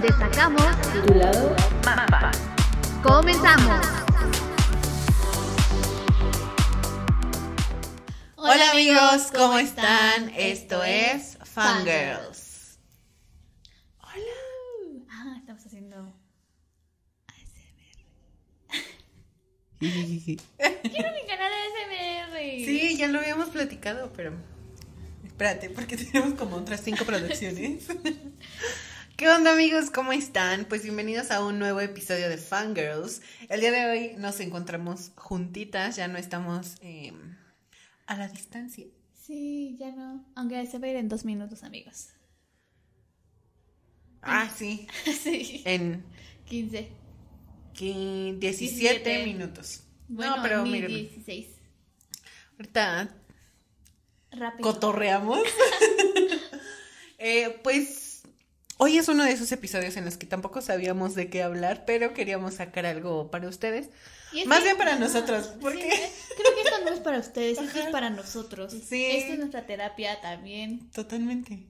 donde 0.00 0.16
sacamos 0.16 0.64
tu 0.92 1.14
lado 1.14 1.54
Mapa. 1.84 2.32
Comenzamos. 3.02 3.86
Hola 8.36 8.70
amigos, 8.70 9.30
¿cómo 9.34 9.58
están? 9.58 10.30
Esto 10.34 10.82
es 10.84 11.36
Fangirls. 11.44 12.78
Hola. 13.98 15.06
Ah, 15.10 15.36
estamos 15.38 15.66
haciendo. 15.66 16.14
Quiero 19.80 21.12
mi 21.12 21.26
canal 21.26 21.50
de 21.50 21.68
SMR. 21.74 22.64
Sí, 22.64 22.96
ya 22.96 23.08
lo 23.08 23.18
habíamos 23.18 23.50
platicado, 23.50 24.12
pero 24.14 24.32
espérate, 25.26 25.68
porque 25.68 25.98
tenemos 25.98 26.38
como 26.38 26.56
otras 26.56 26.80
cinco 26.82 27.04
producciones. 27.04 27.86
¿Qué 29.20 29.28
onda 29.28 29.52
amigos? 29.52 29.90
¿Cómo 29.90 30.12
están? 30.12 30.64
Pues 30.64 30.82
bienvenidos 30.82 31.30
a 31.30 31.44
un 31.44 31.58
nuevo 31.58 31.78
episodio 31.82 32.30
de 32.30 32.38
Fangirls. 32.38 33.20
El 33.50 33.60
día 33.60 33.70
de 33.70 33.90
hoy 33.90 34.14
nos 34.16 34.40
encontramos 34.40 35.12
juntitas, 35.14 35.96
ya 35.96 36.08
no 36.08 36.16
estamos 36.16 36.76
eh, 36.80 37.12
a 38.06 38.16
la 38.16 38.28
distancia. 38.28 38.86
Sí, 39.12 39.76
ya 39.78 39.92
no. 39.92 40.24
Aunque 40.36 40.66
se 40.66 40.78
va 40.78 40.86
a 40.86 40.90
ir 40.92 40.96
en 40.96 41.10
dos 41.10 41.26
minutos, 41.26 41.64
amigos. 41.64 42.08
Ah, 44.22 44.48
sí. 44.56 44.88
sí. 45.22 45.60
En 45.66 46.02
15. 46.46 46.88
17, 47.74 48.38
17. 48.38 49.24
minutos. 49.26 49.82
Bueno, 50.08 50.38
no, 50.38 50.42
pero 50.42 50.64
miren, 50.64 50.88
16. 50.88 51.46
ahorita 52.52 53.14
Rápido. 54.30 54.62
cotorreamos. 54.62 55.42
Eh, 57.22 57.60
pues 57.62 58.09
hoy 58.82 58.96
es 58.96 59.08
uno 59.08 59.24
de 59.24 59.32
esos 59.32 59.52
episodios 59.52 59.96
en 59.98 60.06
los 60.06 60.16
que 60.16 60.26
tampoco 60.26 60.62
sabíamos 60.62 61.14
de 61.14 61.28
qué 61.28 61.42
hablar, 61.42 61.84
pero 61.86 62.14
queríamos 62.14 62.54
sacar 62.54 62.86
algo 62.86 63.30
para 63.30 63.46
ustedes. 63.46 63.90
Más 64.46 64.62
bien 64.62 64.76
para 64.78 64.96
nosotros, 64.96 65.48
porque 65.60 65.90
sí, 65.90 66.34
Creo 66.36 66.54
que 66.54 66.60
esto 66.62 66.84
no 66.84 66.90
es 66.90 67.00
para 67.00 67.18
ustedes, 67.18 67.58
esto 67.58 67.78
es 67.78 67.86
para 67.88 68.08
nosotros. 68.10 68.72
Sí. 68.72 69.04
Esta 69.04 69.32
es 69.34 69.38
nuestra 69.38 69.66
terapia 69.66 70.20
también. 70.20 70.90
totalmente. 70.92 71.66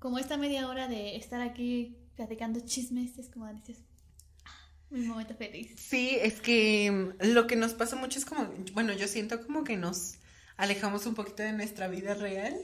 Como 0.00 0.18
esta 0.18 0.36
media 0.36 0.68
hora 0.68 0.88
de 0.88 1.16
estar 1.16 1.40
aquí 1.42 1.96
platicando 2.16 2.60
chismes, 2.60 3.16
es 3.18 3.28
como 3.28 3.46
dices, 3.52 3.78
"Ah, 4.44 4.50
mi 4.90 5.06
momento 5.06 5.34
feliz. 5.34 5.72
Sí, 5.78 6.16
es 6.20 6.40
que 6.40 6.90
mm, 6.90 7.26
lo 7.34 7.46
que 7.46 7.54
nos 7.56 7.74
pasa 7.74 7.94
mucho 7.96 8.18
es 8.18 8.24
como, 8.24 8.48
bueno, 8.72 8.92
yo 8.94 9.06
siento 9.06 9.46
como 9.46 9.62
que 9.62 9.76
nos 9.76 10.14
alejamos 10.56 11.06
un 11.06 11.14
poquito 11.14 11.42
de 11.42 11.52
nuestra 11.52 11.86
vida 11.88 12.14
real 12.14 12.56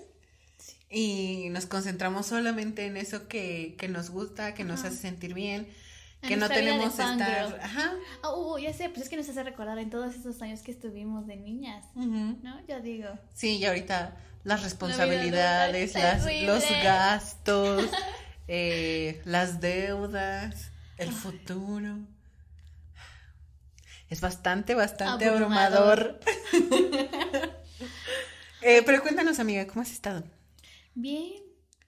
y 0.90 1.48
nos 1.50 1.66
concentramos 1.66 2.26
solamente 2.26 2.86
en 2.86 2.96
eso 2.96 3.28
que, 3.28 3.74
que 3.78 3.88
nos 3.88 4.10
gusta, 4.10 4.54
que 4.54 4.64
nos 4.64 4.84
hace 4.84 4.96
sentir 4.96 5.34
bien, 5.34 5.68
En 6.22 6.28
que 6.28 6.36
no 6.36 6.48
tenemos 6.48 6.90
estar, 6.92 7.18
fangirl. 7.18 7.60
ajá, 7.60 7.92
Ah, 8.22 8.34
uh, 8.34 8.58
ya 8.58 8.72
sé, 8.72 8.88
pues 8.88 9.02
es 9.02 9.08
que 9.08 9.16
nos 9.16 9.28
hace 9.28 9.42
recordar 9.42 9.78
en 9.78 9.90
todos 9.90 10.14
esos 10.14 10.40
años 10.42 10.60
que 10.62 10.70
estuvimos 10.70 11.26
de 11.26 11.36
niñas. 11.36 11.84
¿no? 11.94 12.64
Yo 12.66 12.80
digo. 12.80 13.08
Sí, 13.34 13.56
y 13.58 13.64
ahorita 13.64 14.16
las 14.44 14.62
responsabilidades, 14.62 15.94
las, 15.94 16.24
los 16.44 16.64
gastos, 16.82 17.90
eh, 18.48 19.20
las 19.24 19.60
deudas, 19.60 20.70
el 20.98 21.10
futuro. 21.12 21.98
Es 24.08 24.20
bastante, 24.20 24.76
bastante 24.76 25.24
Abrumador. 25.26 26.20
abrumador. 26.52 27.50
Eh, 28.62 28.82
pero 28.84 29.00
cuéntanos, 29.02 29.38
amiga, 29.38 29.66
¿cómo 29.68 29.82
has 29.82 29.92
estado? 29.92 30.24
Bien. 30.96 31.42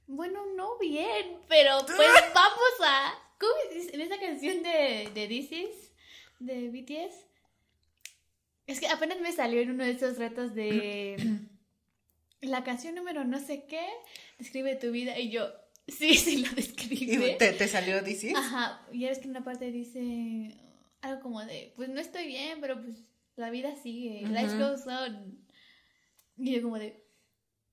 Bueno, 0.07 0.45
no 0.55 0.79
bien, 0.79 1.39
pero 1.49 1.79
pues 1.87 1.99
vamos 2.35 2.73
a. 2.87 3.15
¿Cómo 3.41 3.53
es? 3.73 3.93
En 3.95 4.03
esa 4.03 4.19
canción 4.19 4.63
de, 4.63 5.11
de 5.15 5.27
This 5.27 5.51
Is, 5.53 5.93
de 6.39 6.69
BTS. 6.69 7.15
Es 8.67 8.81
que 8.81 8.89
apenas 8.89 9.19
me 9.21 9.33
salió 9.33 9.61
en 9.63 9.71
uno 9.71 9.85
de 9.85 9.93
esos 9.93 10.19
retos 10.19 10.55
de. 10.55 11.17
La 12.43 12.63
canción 12.65 12.95
número 12.95 13.25
no 13.25 13.41
sé 13.41 13.65
qué, 13.65 13.85
describe 14.39 14.77
tu 14.77 14.91
vida. 14.91 15.19
Y 15.19 15.31
yo, 15.31 15.51
sí, 15.89 16.15
sí 16.19 16.37
lo 16.45 16.53
¿Y 16.53 16.55
describe. 16.55 17.37
¿Te, 17.39 17.53
te 17.53 17.67
salió 17.67 18.03
DC? 18.03 18.35
Ajá, 18.37 18.87
y 18.93 19.07
es 19.07 19.19
que 19.19 19.25
en 19.25 19.31
una 19.31 19.43
parte 19.43 19.73
dice 19.73 20.55
algo 21.01 21.23
como 21.23 21.43
de, 21.47 21.73
pues 21.77 21.89
no 21.89 21.99
estoy 21.99 22.27
bien, 22.27 22.61
pero 22.61 22.81
pues 22.81 22.97
la 23.37 23.49
vida 23.49 23.75
sigue, 23.83 24.27
life 24.27 24.55
Ujú. 24.55 24.59
goes 24.59 24.87
on. 24.87 25.39
Y 26.37 26.53
yo 26.53 26.63
como 26.63 26.79
de, 26.79 27.08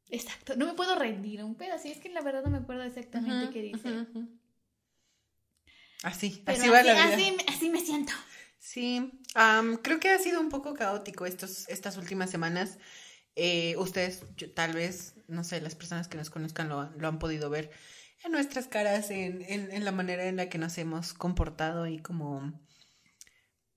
exacto, 0.10 0.56
no 0.56 0.66
me 0.66 0.74
puedo 0.74 0.96
rendir, 0.96 1.44
un 1.44 1.56
pedo 1.56 1.74
así, 1.76 1.92
es 1.92 2.00
que 2.00 2.10
la 2.10 2.22
verdad 2.22 2.44
no 2.44 2.50
me 2.52 2.58
acuerdo 2.58 2.84
exactamente 2.84 3.50
qué 3.52 3.62
dice. 3.62 4.06
Así, 6.04 6.44
Pero 6.46 6.60
así 6.60 6.70
va 6.70 6.78
así, 6.80 6.88
la 6.88 6.94
vida. 6.94 7.16
así, 7.16 7.32
me- 7.32 7.46
así 7.54 7.70
me 7.70 7.80
siento. 7.80 8.14
Sí, 8.60 9.12
am, 9.34 9.78
creo 9.78 10.00
que 10.00 10.10
ha 10.10 10.20
sido 10.20 10.40
un 10.42 10.50
poco 10.50 10.74
caótico 10.74 11.26
estos, 11.26 11.68
estas 11.70 11.98
últimas 11.98 12.30
semanas. 12.30 12.78
Eh, 13.36 13.76
ustedes, 13.78 14.24
yo- 14.38 14.52
tal 14.54 14.74
vez, 14.74 15.16
no 15.28 15.44
sé, 15.44 15.62
las 15.62 15.76
personas 15.76 16.08
que 16.08 16.18
nos 16.18 16.30
conozcan 16.30 16.70
lo, 16.70 16.90
lo 16.92 17.08
han 17.08 17.20
podido 17.20 17.50
ver 17.50 17.72
en 18.24 18.32
nuestras 18.32 18.68
caras, 18.68 19.10
en, 19.12 19.42
en, 19.44 19.72
en 19.72 19.86
la 19.86 19.92
manera 19.92 20.26
en 20.26 20.36
la 20.38 20.50
que 20.50 20.58
nos 20.58 20.78
hemos 20.78 21.14
comportado 21.14 21.86
y 21.88 22.00
como... 22.00 22.54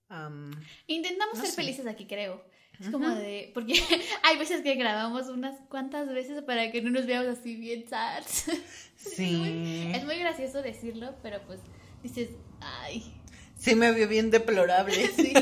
am, 0.07 0.51
Intentamos 0.87 1.35
No 1.37 1.41
ser 1.41 1.51
sé. 1.51 1.55
felices 1.57 1.87
aquí, 1.87 2.05
creo. 2.07 2.43
Es 2.79 2.89
como 2.89 3.09
de, 3.09 3.51
porque 3.53 3.73
hay 4.23 4.37
veces 4.37 4.61
que 4.61 4.75
grabamos 4.75 5.27
unas 5.27 5.59
cuantas 5.69 6.07
veces 6.07 6.41
para 6.43 6.71
que 6.71 6.81
no 6.81 6.89
nos 6.89 7.05
veamos 7.05 7.37
así 7.37 7.55
bien 7.55 7.87
sad. 7.89 8.23
sí, 8.95 9.91
Es 9.93 10.05
muy 10.05 10.17
gracioso 10.17 10.61
decirlo, 10.61 11.15
pero 11.21 11.41
pues 11.45 11.59
dices, 12.03 12.29
ay, 12.61 13.13
sí 13.57 13.75
me 13.75 13.91
vio 13.91 14.07
bien 14.07 14.31
deplorable. 14.31 15.09
Sí. 15.15 15.33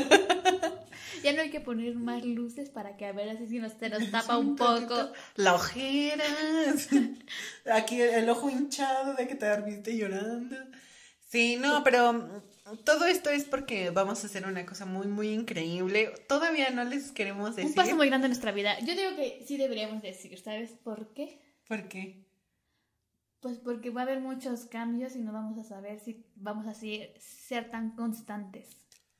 Ya 1.24 1.32
no 1.32 1.42
hay 1.42 1.50
que 1.50 1.60
poner 1.60 1.96
más 1.96 2.24
luces 2.24 2.70
para 2.70 2.96
que 2.96 3.04
a 3.04 3.12
ver 3.12 3.28
así 3.28 3.48
si 3.48 3.58
nos, 3.58 3.72
se 3.72 3.88
nos 3.88 4.08
tapa 4.12 4.38
un 4.38 4.54
poco. 4.54 5.12
La 5.34 5.54
ojera. 5.54 6.24
Aquí 7.72 8.00
el 8.00 8.30
ojo 8.30 8.48
hinchado 8.48 9.14
de 9.14 9.26
que 9.26 9.34
te 9.34 9.46
dormiste 9.46 9.96
llorando. 9.96 10.56
Sí, 11.28 11.56
no, 11.60 11.84
pero 11.84 12.14
mm, 12.14 12.78
todo 12.84 13.04
esto 13.04 13.28
es 13.28 13.44
porque 13.44 13.90
vamos 13.90 14.24
a 14.24 14.26
hacer 14.26 14.46
una 14.46 14.64
cosa 14.64 14.86
muy, 14.86 15.06
muy 15.06 15.28
increíble. 15.28 16.14
Todavía 16.26 16.70
no 16.70 16.84
les 16.84 17.12
queremos 17.12 17.54
decir. 17.54 17.68
Un 17.68 17.74
paso 17.74 17.96
muy 17.96 18.08
grande 18.08 18.26
en 18.26 18.30
nuestra 18.30 18.50
vida. 18.50 18.78
Yo 18.80 18.94
digo 18.94 19.14
que 19.14 19.44
sí 19.46 19.58
deberíamos 19.58 20.00
decir, 20.00 20.38
¿sabes 20.40 20.70
por 20.82 21.12
qué? 21.12 21.38
¿Por 21.68 21.86
qué? 21.88 22.26
Pues 23.40 23.58
porque 23.58 23.90
va 23.90 24.00
a 24.00 24.04
haber 24.04 24.20
muchos 24.20 24.64
cambios 24.64 25.16
y 25.16 25.20
no 25.20 25.32
vamos 25.32 25.58
a 25.58 25.64
saber 25.64 26.00
si 26.00 26.24
vamos 26.34 26.66
a 26.66 26.72
ser, 26.72 27.14
ser 27.20 27.70
tan 27.70 27.94
constantes 27.94 28.66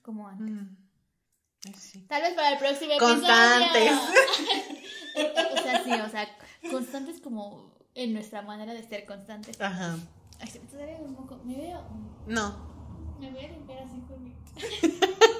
como 0.00 0.28
antes. 0.28 0.50
Mm, 0.50 1.74
sí. 1.76 2.06
Tal 2.08 2.22
vez 2.22 2.32
para 2.32 2.52
el 2.52 2.58
próximo 2.58 2.94
Constantes. 2.98 3.92
episodio. 3.92 5.52
o 5.54 5.62
sea, 5.62 5.84
sí, 5.84 5.92
o 5.92 6.08
sea, 6.08 6.28
constantes 6.70 7.20
como 7.20 7.76
en 7.94 8.14
nuestra 8.14 8.40
manera 8.40 8.72
de 8.72 8.82
ser 8.82 9.04
constantes. 9.04 9.60
Ajá. 9.60 9.98
Ay, 10.40 10.48
me 10.54 10.64
está 10.66 10.78
saliendo 10.78 11.04
un 11.08 11.16
poco. 11.16 11.40
Me 11.44 11.56
veo. 11.56 11.82
No. 12.26 13.16
Me 13.20 13.30
voy 13.30 13.44
a 13.44 13.48
limpiar 13.48 13.78
así 13.82 14.00
con 14.08 14.22
mi. 14.24 14.34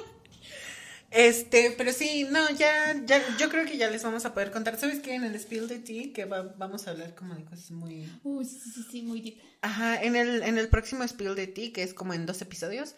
Este, 1.11 1.73
pero 1.75 1.91
sí, 1.91 2.27
no, 2.29 2.51
ya, 2.51 2.95
ya, 3.03 3.19
yo 3.37 3.49
creo 3.49 3.65
que 3.65 3.77
ya 3.77 3.89
les 3.89 4.03
vamos 4.03 4.25
a 4.25 4.33
poder 4.35 4.51
contar. 4.51 4.77
¿Sabes 4.77 4.99
qué? 4.99 5.15
En 5.15 5.23
el 5.23 5.33
Spill 5.39 5.67
de 5.67 5.79
Tea, 5.79 6.13
que 6.13 6.25
va- 6.25 6.53
vamos 6.57 6.87
a 6.87 6.91
hablar 6.91 7.15
como 7.15 7.33
de 7.33 7.43
cosas 7.45 7.71
muy. 7.71 8.07
Uy, 8.23 8.45
sí, 8.45 8.59
sí, 8.59 8.83
sí, 8.91 9.01
muy 9.01 9.19
deep. 9.21 9.39
Ajá, 9.61 9.99
en 10.03 10.15
el, 10.15 10.43
en 10.43 10.59
el 10.59 10.69
próximo 10.69 11.03
Spill 11.07 11.33
de 11.33 11.47
Tea, 11.47 11.73
que 11.73 11.81
es 11.81 11.95
como 11.95 12.13
en 12.13 12.27
dos 12.27 12.43
episodios, 12.43 12.93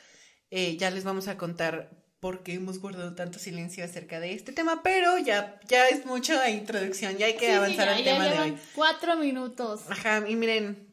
eh, 0.49 0.75
ya 0.75 0.91
les 0.91 1.05
vamos 1.05 1.29
a 1.29 1.37
contar 1.37 1.89
por 2.19 2.43
qué 2.43 2.55
hemos 2.55 2.79
guardado 2.79 3.15
tanto 3.15 3.39
silencio 3.39 3.85
acerca 3.85 4.19
de 4.19 4.33
este 4.33 4.51
tema, 4.51 4.83
pero 4.83 5.17
ya, 5.17 5.61
ya 5.69 5.87
es 5.87 6.05
mucha 6.05 6.49
introducción, 6.49 7.17
ya 7.17 7.27
hay 7.27 7.33
que 7.35 7.45
Sí, 7.45 7.45
sí, 7.45 7.51
avanzar 7.53 7.85
ya, 7.87 7.91
al 7.95 8.03
ya 8.03 8.11
tema 8.13 8.25
de 8.27 8.39
hoy. 8.39 8.57
Cuatro 8.75 9.15
minutos. 9.15 9.83
Ajá, 9.87 10.27
y 10.27 10.35
miren, 10.35 10.90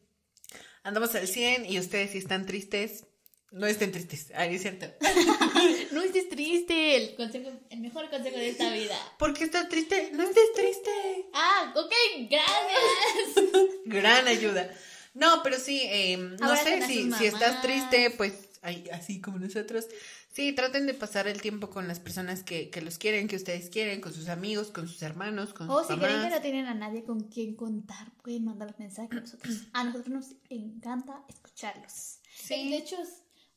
andamos 0.88 1.14
al 1.14 1.28
100 1.28 1.66
y 1.70 1.78
ustedes 1.78 2.12
si 2.12 2.18
están 2.18 2.46
tristes, 2.46 3.04
no 3.50 3.66
estén 3.66 3.92
tristes, 3.92 4.32
ay, 4.34 4.56
es 4.56 4.62
cierto. 4.62 4.86
No 5.92 6.02
estés 6.04 6.28
triste. 6.28 6.96
El, 6.96 7.16
consejo, 7.16 7.50
el 7.70 7.80
mejor 7.80 8.08
consejo 8.08 8.36
de 8.36 8.50
esta 8.50 8.72
vida. 8.72 8.96
¿Por 9.18 9.34
qué 9.34 9.44
estás 9.44 9.68
triste? 9.68 10.10
No 10.12 10.22
estés 10.22 10.52
triste. 10.54 10.90
Ah, 11.32 11.74
ok, 11.74 11.92
gracias. 12.30 13.44
Gran 13.84 14.28
ayuda. 14.28 14.70
No, 15.14 15.42
pero 15.42 15.58
sí, 15.58 15.80
eh, 15.84 16.16
no 16.16 16.56
sé, 16.56 16.86
si, 16.86 17.10
si 17.10 17.26
estás 17.26 17.62
triste, 17.62 18.10
pues 18.10 18.47
ay, 18.68 18.88
así 18.92 19.20
como 19.20 19.38
nosotros, 19.38 19.86
sí, 20.30 20.52
traten 20.52 20.86
de 20.86 20.94
pasar 20.94 21.26
el 21.26 21.40
tiempo 21.40 21.70
con 21.70 21.88
las 21.88 22.00
personas 22.00 22.42
que, 22.42 22.70
que 22.70 22.80
los 22.80 22.98
quieren, 22.98 23.26
que 23.28 23.36
ustedes 23.36 23.70
quieren, 23.70 24.00
con 24.00 24.12
sus 24.12 24.28
amigos, 24.28 24.70
con 24.70 24.86
sus 24.88 25.02
hermanos, 25.02 25.52
con 25.54 25.68
O 25.70 25.78
sus 25.80 25.88
si 25.88 25.94
creen 25.94 26.12
que 26.12 26.16
mamás. 26.18 26.32
no 26.32 26.40
tienen 26.42 26.66
a 26.66 26.74
nadie 26.74 27.04
con 27.04 27.20
quien 27.28 27.54
contar, 27.56 28.12
pueden 28.22 28.44
mandar 28.44 28.74
mensajes 28.78 29.12
a 29.16 29.20
nosotros. 29.20 29.54
A 29.72 29.84
nosotros 29.84 30.08
nos 30.08 30.34
encanta 30.50 31.24
escucharlos. 31.28 32.18
Sí. 32.34 32.70
De 32.70 32.76
hecho, 32.76 32.96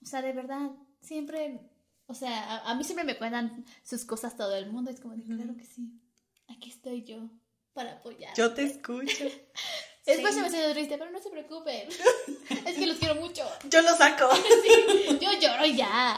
o 0.02 0.06
sea, 0.06 0.22
de 0.22 0.34
verdad, 0.34 0.72
siempre, 1.02 1.60
o 2.08 2.14
sea, 2.14 2.58
a, 2.58 2.72
a 2.72 2.76
mí 2.76 2.84
siempre 2.84 3.06
me 3.06 3.18
cuentan 3.18 3.66
sus 3.84 4.06
cosas 4.06 4.36
todo 4.36 4.56
el 4.56 4.72
mundo. 4.72 4.90
Es 4.92 5.00
como 5.00 5.16
de, 5.16 5.24
claro 5.24 5.56
que 5.58 5.66
sí, 5.66 6.00
aquí 6.48 6.70
estoy 6.70 7.04
yo 7.04 7.30
para 7.74 7.94
apoyar. 7.94 8.34
Yo 8.36 8.54
te 8.54 8.64
escucho. 8.64 9.26
Después 10.06 10.34
Sí. 10.34 10.40
se 10.40 10.44
me 10.46 10.50
siento 10.50 10.72
triste, 10.74 10.98
pero 10.98 11.12
no 11.12 11.20
se 11.22 11.30
preocupen. 11.30 11.88
es 12.68 12.76
que 12.76 12.88
los 12.88 12.98
quiero 12.98 13.16
mucho. 13.16 13.44
Yo 13.70 13.82
lo 13.82 13.96
saco. 13.96 14.30
Sí, 14.64 15.18
yo 15.22 15.32
lloro 15.40 15.66
y 15.66 15.76
ya. 15.76 16.18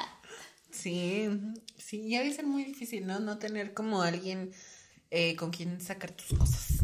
Sí, 0.71 1.29
sí, 1.77 2.09
ya 2.09 2.21
debe 2.21 2.33
ser 2.33 2.45
muy 2.45 2.63
difícil, 2.63 3.05
¿no? 3.05 3.19
No 3.19 3.37
tener 3.37 3.73
como 3.73 4.01
alguien 4.01 4.51
eh, 5.11 5.35
con 5.35 5.51
quien 5.51 5.79
sacar 5.81 6.11
tus 6.11 6.37
cosas. 6.37 6.79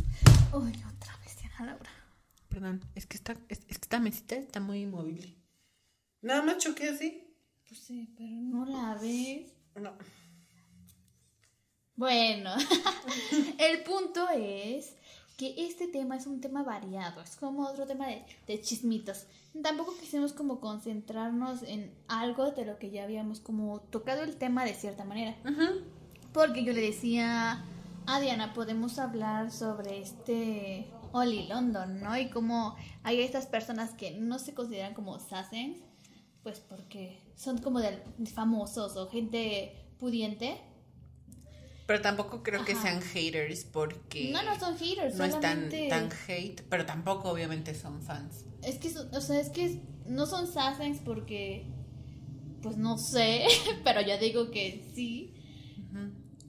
Uy, 0.53 0.71
otra 0.95 1.17
vez, 1.23 1.37
Diana 1.39 1.65
Laura. 1.65 1.91
Perdón, 2.49 2.83
es 2.95 3.05
que 3.05 3.17
esta, 3.17 3.33
es, 3.47 3.59
es 3.67 3.77
que 3.79 3.85
esta 3.85 3.99
mesita 3.99 4.35
está 4.35 4.59
muy 4.59 4.81
inmovible. 4.81 5.35
Nada 6.21 6.41
más 6.41 6.57
choqué 6.57 6.89
así. 6.89 7.23
Pues 7.67 7.79
sí, 7.81 8.09
pero 8.17 8.29
no 8.29 8.65
la 8.65 8.95
ves. 8.95 9.51
No. 9.75 9.97
Bueno, 11.95 12.53
el 13.57 13.83
punto 13.83 14.27
es 14.29 14.93
que 15.39 15.55
este 15.55 15.87
tema 15.87 16.17
es 16.17 16.27
un 16.27 16.41
tema 16.41 16.63
variado, 16.63 17.21
es 17.21 17.37
como 17.37 17.65
otro 17.65 17.87
tema 17.87 18.07
de, 18.07 18.25
de 18.45 18.59
chismitos. 18.59 19.25
Tampoco 19.63 19.95
quisimos 19.97 20.33
como 20.33 20.59
concentrarnos 20.59 21.63
en 21.63 21.95
algo 22.09 22.51
de 22.51 22.65
lo 22.65 22.77
que 22.77 22.91
ya 22.91 23.05
habíamos 23.05 23.39
como 23.39 23.79
tocado 23.79 24.23
el 24.23 24.35
tema 24.35 24.65
de 24.65 24.73
cierta 24.73 25.05
manera. 25.05 25.37
Porque 26.33 26.65
yo 26.65 26.73
le 26.73 26.81
decía 26.81 27.63
a 28.05 28.19
Diana, 28.19 28.53
podemos 28.53 28.99
hablar 28.99 29.49
sobre 29.49 30.01
este 30.01 30.91
Oli 31.13 31.47
London, 31.47 32.01
¿no? 32.01 32.17
Y 32.17 32.29
cómo 32.29 32.75
hay 33.03 33.21
estas 33.21 33.47
personas 33.47 33.91
que 33.91 34.11
no 34.19 34.39
se 34.39 34.53
consideran 34.53 34.93
como 34.93 35.19
sassens, 35.19 35.77
pues 36.43 36.59
porque 36.59 37.21
son 37.37 37.59
como 37.59 37.79
de 37.79 37.97
famosos 38.33 38.97
o 38.97 39.09
gente 39.09 39.73
pudiente. 39.99 40.59
Pero 41.89 42.03
tampoco 42.03 42.43
creo 42.43 42.63
que 42.63 42.75
sean 42.75 43.01
haters 43.01 43.63
porque 43.63 44.29
No, 44.31 44.43
no 44.43 44.59
son 44.59 44.77
haters, 44.77 45.15
no 45.15 45.23
es 45.23 45.39
tan, 45.39 45.71
tan 45.89 46.09
hate, 46.27 46.61
pero 46.69 46.85
tampoco 46.85 47.31
obviamente 47.31 47.73
son 47.73 47.99
fans. 48.03 48.45
Es 48.61 48.77
que, 48.77 48.89
o 48.95 49.19
sea, 49.19 49.39
es 49.39 49.49
que 49.49 49.81
no 50.05 50.27
son 50.27 50.45
sassens 50.45 50.99
porque, 50.99 51.65
pues 52.61 52.77
no 52.77 52.99
sé, 52.99 53.47
pero 53.83 54.01
yo 54.01 54.19
digo 54.19 54.51
que 54.51 54.87
sí. 54.93 55.33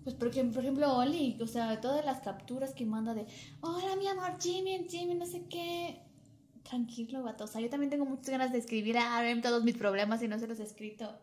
Pues 0.05 0.15
porque, 0.15 0.45
por 0.45 0.63
ejemplo, 0.63 0.95
Oli, 0.99 1.39
o 1.41 1.47
sea, 1.47 1.81
todas 1.81 2.05
las 2.05 2.21
capturas 2.21 2.75
que 2.75 2.85
manda 2.85 3.15
de, 3.15 3.25
hola 3.63 3.97
mi 3.97 4.09
amor, 4.09 4.37
Jimmy, 4.39 4.87
Jimmy, 4.91 5.15
no 5.15 5.25
sé 5.25 5.47
qué. 5.49 6.03
Tranquilo, 6.65 7.23
vato. 7.23 7.45
O 7.45 7.47
sea, 7.47 7.63
yo 7.63 7.71
también 7.71 7.89
tengo 7.89 8.05
muchas 8.05 8.29
ganas 8.29 8.53
de 8.53 8.59
escribir 8.59 8.99
a 8.99 9.17
Arem 9.17 9.41
todos 9.41 9.65
mis 9.65 9.79
problemas 9.79 10.23
y 10.23 10.29
no 10.29 10.39
se 10.39 10.47
los 10.47 10.61
he 10.61 10.65
escrito. 10.65 11.19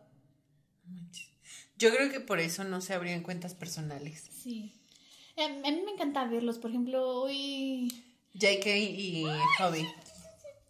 Manches. 0.86 1.27
Yo 1.78 1.94
creo 1.94 2.10
que 2.10 2.20
por 2.20 2.40
eso 2.40 2.64
no 2.64 2.80
se 2.80 2.92
abrían 2.94 3.22
cuentas 3.22 3.54
personales. 3.54 4.24
Sí. 4.42 4.72
Eh, 5.36 5.44
A, 5.44 5.48
mí 5.70 5.82
me 5.84 5.92
encanta 5.92 6.24
verlos. 6.24 6.58
Por 6.58 6.70
ejemplo, 6.70 7.22
hoy 7.22 7.88
JK 8.34 8.66
y 8.66 9.24
Hobby. 9.58 9.86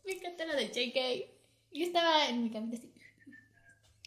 me 0.05 0.13
encanta 0.13 0.45
la 0.47 0.55
de 0.55 0.69
JK. 0.69 1.31
Yo 1.73 1.85
estaba 1.85 2.29
en 2.29 2.45
mi 2.45 2.51
camita 2.51 2.77
así. 2.77 2.93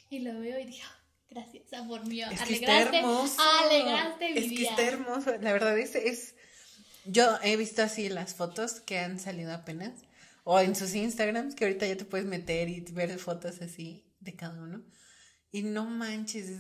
Y 0.09 0.19
lo 0.19 0.39
veo 0.39 0.59
y 0.59 0.65
dije, 0.65 0.83
"Ah, 0.85 0.99
gracias, 1.29 1.71
amor 1.73 2.05
mío. 2.05 2.27
Es 2.31 2.41
que 2.41 2.53
está 2.55 2.71
alegraste, 2.73 2.97
hermoso. 2.99 3.41
alegraste 3.63 4.29
mi 4.33 4.37
Es 4.39 4.51
que 4.51 4.63
está 4.63 4.81
hermoso. 4.83 5.37
La 5.41 5.53
verdad 5.53 5.77
es, 5.79 5.95
es. 5.95 6.35
Yo 7.05 7.37
he 7.43 7.55
visto 7.57 7.81
así 7.81 8.09
las 8.09 8.35
fotos 8.35 8.79
que 8.81 8.99
han 8.99 9.19
salido 9.19 9.53
apenas. 9.53 9.93
O 10.43 10.59
en 10.59 10.75
sus 10.75 10.93
Instagrams, 10.95 11.55
que 11.55 11.65
ahorita 11.65 11.85
ya 11.87 11.95
te 11.97 12.05
puedes 12.05 12.25
meter 12.27 12.67
y 12.69 12.81
ver 12.81 13.17
fotos 13.19 13.61
así 13.61 14.03
de 14.19 14.35
cada 14.35 14.61
uno. 14.61 14.81
Y 15.51 15.61
no 15.63 15.85
manches. 15.85 16.51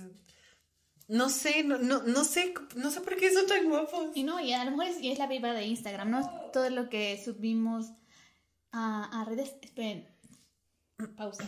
No 1.11 1.27
sé, 1.27 1.65
no, 1.65 1.77
no, 1.77 2.03
no 2.03 2.23
sé, 2.23 2.53
no 2.77 2.89
sé 2.89 3.01
por 3.01 3.17
qué 3.17 3.33
son 3.33 3.45
tan 3.45 3.67
guapos. 3.67 4.15
Y 4.15 4.23
no, 4.23 4.39
y 4.39 4.53
a 4.53 4.63
lo 4.63 4.71
mejor 4.71 4.85
es, 4.85 5.01
y 5.01 5.11
es 5.11 5.19
la 5.19 5.27
vibra 5.27 5.53
de 5.53 5.65
Instagram, 5.65 6.09
¿no? 6.09 6.25
Todo 6.53 6.69
lo 6.69 6.87
que 6.87 7.21
subimos 7.21 7.91
a, 8.71 9.19
a 9.19 9.25
redes. 9.25 9.53
Esperen. 9.61 10.07
Pausa. 11.17 11.43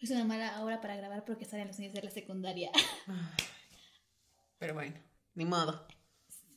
Es 0.00 0.10
una 0.10 0.24
mala 0.24 0.64
hora 0.64 0.80
para 0.80 0.96
grabar 0.96 1.24
porque 1.24 1.44
salen 1.44 1.68
los 1.68 1.78
niños 1.78 1.94
de 1.94 2.02
la 2.02 2.10
secundaria. 2.10 2.72
Pero 4.58 4.74
bueno, 4.74 4.96
ni 5.34 5.44
modo. 5.44 5.86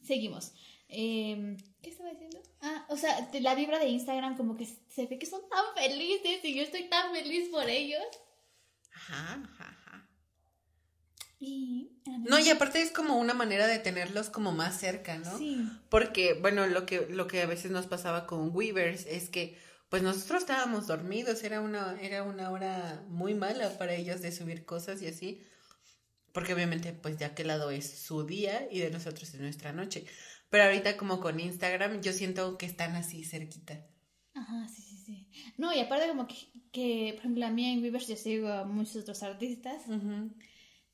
Seguimos. 0.02 0.52
Eh, 0.88 1.58
¿Qué 1.84 1.92
estaba 1.92 2.10
diciendo? 2.10 2.42
Ah, 2.62 2.88
o 2.90 2.98
sea, 2.98 3.30
la 3.40 3.54
vibra 3.54 3.78
de 3.78 3.90
Instagram 3.90 4.36
como 4.36 4.56
que 4.58 4.66
se 4.66 5.06
ve 5.06 5.20
que 5.20 5.28
son 5.28 5.42
tan 5.48 5.66
felices 5.76 6.44
y 6.44 6.56
yo 6.56 6.64
estoy 6.64 6.90
tan 6.90 7.14
feliz 7.14 7.50
por 7.50 7.70
ellos. 7.70 8.02
Ajá, 8.96 9.44
ajá. 9.60 9.83
Y... 11.46 11.92
No, 12.30 12.40
y 12.40 12.50
aparte 12.50 12.82
es 12.82 12.92
como 12.92 13.18
una 13.18 13.34
manera 13.34 13.68
de 13.68 13.80
tenerlos 13.80 14.30
como 14.30 14.54
más 14.54 14.80
cerca, 14.80 15.18
¿no? 15.18 15.38
Sí. 15.38 15.68
Porque, 15.90 16.36
bueno, 16.36 16.66
lo 16.68 16.86
que, 16.86 17.08
lo 17.10 17.28
que 17.28 17.42
a 17.42 17.46
veces 17.46 17.72
nos 17.72 17.86
pasaba 17.88 18.26
con 18.26 18.56
Weavers 18.56 19.06
es 19.08 19.30
que, 19.30 19.58
pues 19.90 20.04
nosotros 20.04 20.42
estábamos 20.42 20.88
dormidos, 20.88 21.44
era 21.44 21.60
una, 21.60 22.00
era 22.00 22.24
una 22.24 22.50
hora 22.50 23.04
muy 23.10 23.34
mala 23.34 23.78
para 23.78 23.94
ellos 23.94 24.22
de 24.22 24.32
subir 24.32 24.66
cosas 24.66 25.02
y 25.02 25.08
así. 25.08 25.42
Porque 26.32 26.54
obviamente, 26.54 26.94
pues 26.94 27.20
de 27.20 27.26
aquel 27.26 27.48
lado 27.48 27.70
es 27.72 28.00
su 28.00 28.26
día 28.26 28.68
y 28.72 28.80
de 28.80 28.90
nosotros 28.90 29.34
es 29.34 29.40
nuestra 29.40 29.74
noche. 29.74 30.06
Pero 30.50 30.64
ahorita 30.64 30.96
como 30.98 31.20
con 31.20 31.40
Instagram, 31.40 32.02
yo 32.02 32.14
siento 32.14 32.58
que 32.58 32.66
están 32.66 32.96
así 32.96 33.26
cerquita. 33.26 33.86
Ajá, 34.34 34.68
sí, 34.68 34.82
sí, 34.82 34.98
sí. 34.98 35.28
No, 35.58 35.74
y 35.74 35.80
aparte 35.80 36.08
como 36.08 36.26
que, 36.28 36.36
que 36.72 37.12
por 37.14 37.20
ejemplo, 37.20 37.46
a 37.46 37.52
mí 37.52 37.66
en 37.66 37.84
Weavers 37.84 38.08
yo 38.08 38.16
sigo 38.16 38.48
a 38.48 38.64
muchos 38.64 38.96
otros 38.96 39.22
artistas. 39.24 39.84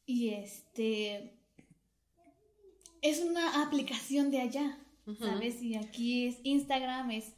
Y 0.10 0.30
este 0.30 1.38
es 3.04 3.20
una 3.20 3.62
aplicación 3.64 4.32
de 4.32 4.42
allá. 4.42 4.78
¿sabes? 5.20 5.62
Y 5.62 5.76
aquí 5.76 6.28
es 6.28 6.38
Instagram, 6.44 7.12
es 7.12 7.34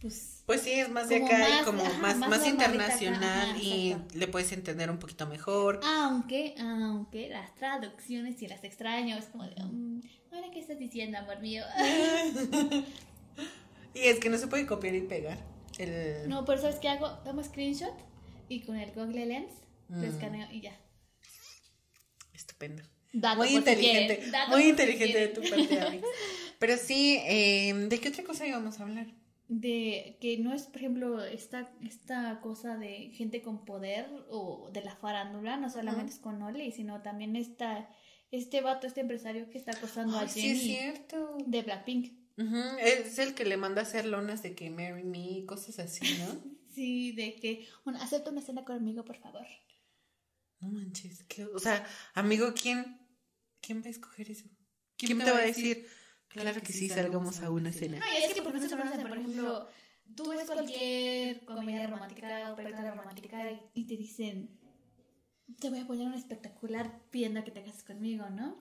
pues 0.00 0.42
Pues 0.46 0.62
sí, 0.62 0.72
es 0.72 0.88
más 0.90 1.08
de 1.10 1.16
acá 1.24 1.38
más- 1.38 1.60
y 1.60 1.64
como 1.64 1.82
ajá, 1.82 1.98
más, 2.00 2.16
más 2.18 2.46
internacional 2.46 3.50
ajá, 3.50 3.58
y 3.58 3.94
le 4.14 4.26
puedes 4.28 4.52
entender 4.52 4.90
un 4.90 4.98
poquito 4.98 5.26
mejor. 5.26 5.80
aunque, 5.84 6.54
aunque 6.58 7.28
las 7.28 7.54
traducciones 7.54 8.40
y 8.42 8.48
las 8.48 8.64
extraño, 8.64 9.16
es 9.18 9.26
como 9.26 9.44
de, 9.44 9.54
mm, 9.62 10.02
ahora 10.32 10.50
qué 10.50 10.60
estás 10.60 10.78
diciendo, 10.78 11.18
amor 11.18 11.40
mío. 11.40 11.62
Y 13.94 14.00
es 14.00 14.18
que 14.20 14.30
no 14.30 14.38
se 14.38 14.46
puede 14.46 14.66
copiar 14.66 14.94
y 14.94 15.02
pegar. 15.02 15.38
El... 15.78 16.26
no, 16.28 16.44
pero 16.46 16.60
¿sabes 16.62 16.76
qué 16.76 16.88
hago? 16.88 17.10
Tomo 17.24 17.42
screenshot 17.44 17.92
y 18.48 18.60
con 18.62 18.76
el 18.76 18.90
Google 18.92 19.26
Lens 19.26 19.52
lo 19.90 19.98
Mm. 19.98 20.04
escaneo 20.04 20.48
y 20.50 20.62
ya. 20.62 20.74
Dato 23.12 23.38
muy 23.38 23.48
si 23.48 23.56
inteligente, 23.56 24.30
dato 24.30 24.50
muy 24.52 24.56
por 24.56 24.62
si 24.62 24.68
inteligente 24.68 25.18
de 25.18 25.28
tu 25.28 25.40
parte, 25.42 25.80
Alex. 25.80 26.06
Pero 26.58 26.76
sí, 26.76 27.18
eh, 27.26 27.74
¿de 27.74 28.00
qué 28.00 28.08
otra 28.08 28.24
cosa 28.24 28.46
íbamos 28.46 28.80
a 28.80 28.84
hablar? 28.84 29.06
de 29.60 30.16
que 30.20 30.38
no 30.38 30.54
es, 30.54 30.62
por 30.62 30.76
ejemplo, 30.78 31.22
esta, 31.22 31.70
esta 31.86 32.40
cosa 32.40 32.78
de 32.78 33.10
gente 33.10 33.42
con 33.42 33.66
poder 33.66 34.08
o 34.30 34.70
de 34.72 34.82
la 34.82 34.96
farándula, 34.96 35.58
no 35.58 35.68
solamente 35.68 36.12
es 36.12 36.18
con 36.18 36.40
Oli, 36.40 36.72
sino 36.72 37.02
también 37.02 37.36
está 37.36 37.90
este 38.30 38.62
vato, 38.62 38.86
este 38.86 39.02
empresario 39.02 39.50
que 39.50 39.58
está 39.58 39.72
acosando 39.72 40.16
a 40.16 40.22
Ay, 40.22 40.28
sí, 40.28 40.48
es 40.48 40.58
Jenny 40.58 40.74
cierto. 40.74 41.36
de 41.46 41.62
Blackpink. 41.62 42.12
Es 42.80 43.18
el 43.18 43.34
que 43.34 43.44
le 43.44 43.58
manda 43.58 43.82
a 43.82 43.84
hacer 43.84 44.06
lonas 44.06 44.42
de 44.42 44.54
que 44.54 44.70
marry 44.70 45.04
me 45.04 45.18
y 45.18 45.44
cosas 45.44 45.78
así, 45.78 46.04
¿no? 46.18 46.52
Sí, 46.72 47.12
de 47.12 47.34
que 47.34 47.66
bueno, 47.84 48.00
acepta 48.00 48.30
una 48.30 48.40
cena 48.40 48.64
conmigo, 48.64 49.04
por 49.04 49.18
favor. 49.18 49.46
No 50.62 50.68
manches. 50.68 51.24
¿qué- 51.24 51.44
O 51.44 51.58
sea, 51.58 51.84
amigo, 52.14 52.54
¿quién, 52.54 52.98
¿quién 53.60 53.82
va 53.82 53.86
a 53.86 53.90
escoger 53.90 54.30
eso? 54.30 54.44
¿Quién, 54.96 55.18
te 55.18 55.30
va 55.30 55.38
a 55.38 55.42
decir? 55.42 55.88
Claro 56.28 56.62
que 56.62 56.72
sí, 56.72 56.88
salgamos 56.88 57.40
a 57.40 57.50
una 57.50 57.72
cena. 57.72 57.98
No, 57.98 58.06
y 58.06 58.22
es 58.24 58.32
que 58.32 58.42
por 58.42 58.54
no 58.54 58.60
se 58.60 58.70
conocen, 58.70 59.08
por 59.08 59.18
ejemplo, 59.18 59.68
tú 60.14 60.30
ves 60.30 60.46
cualquier 60.46 61.44
comedia 61.44 61.86
romántica 61.88 62.52
o 62.52 62.56
película 62.56 62.94
romántica 62.94 63.38
y, 63.74 63.86
te 63.86 63.96
dicen, 63.96 64.58
te 65.60 65.68
voy 65.68 65.80
a 65.80 65.86
poner 65.86 66.06
un 66.06 66.14
espectacular 66.14 67.00
pidiendo 67.10 67.42
que 67.44 67.50
te 67.50 67.62
cases 67.64 67.82
conmigo, 67.82 68.30
¿no? 68.30 68.56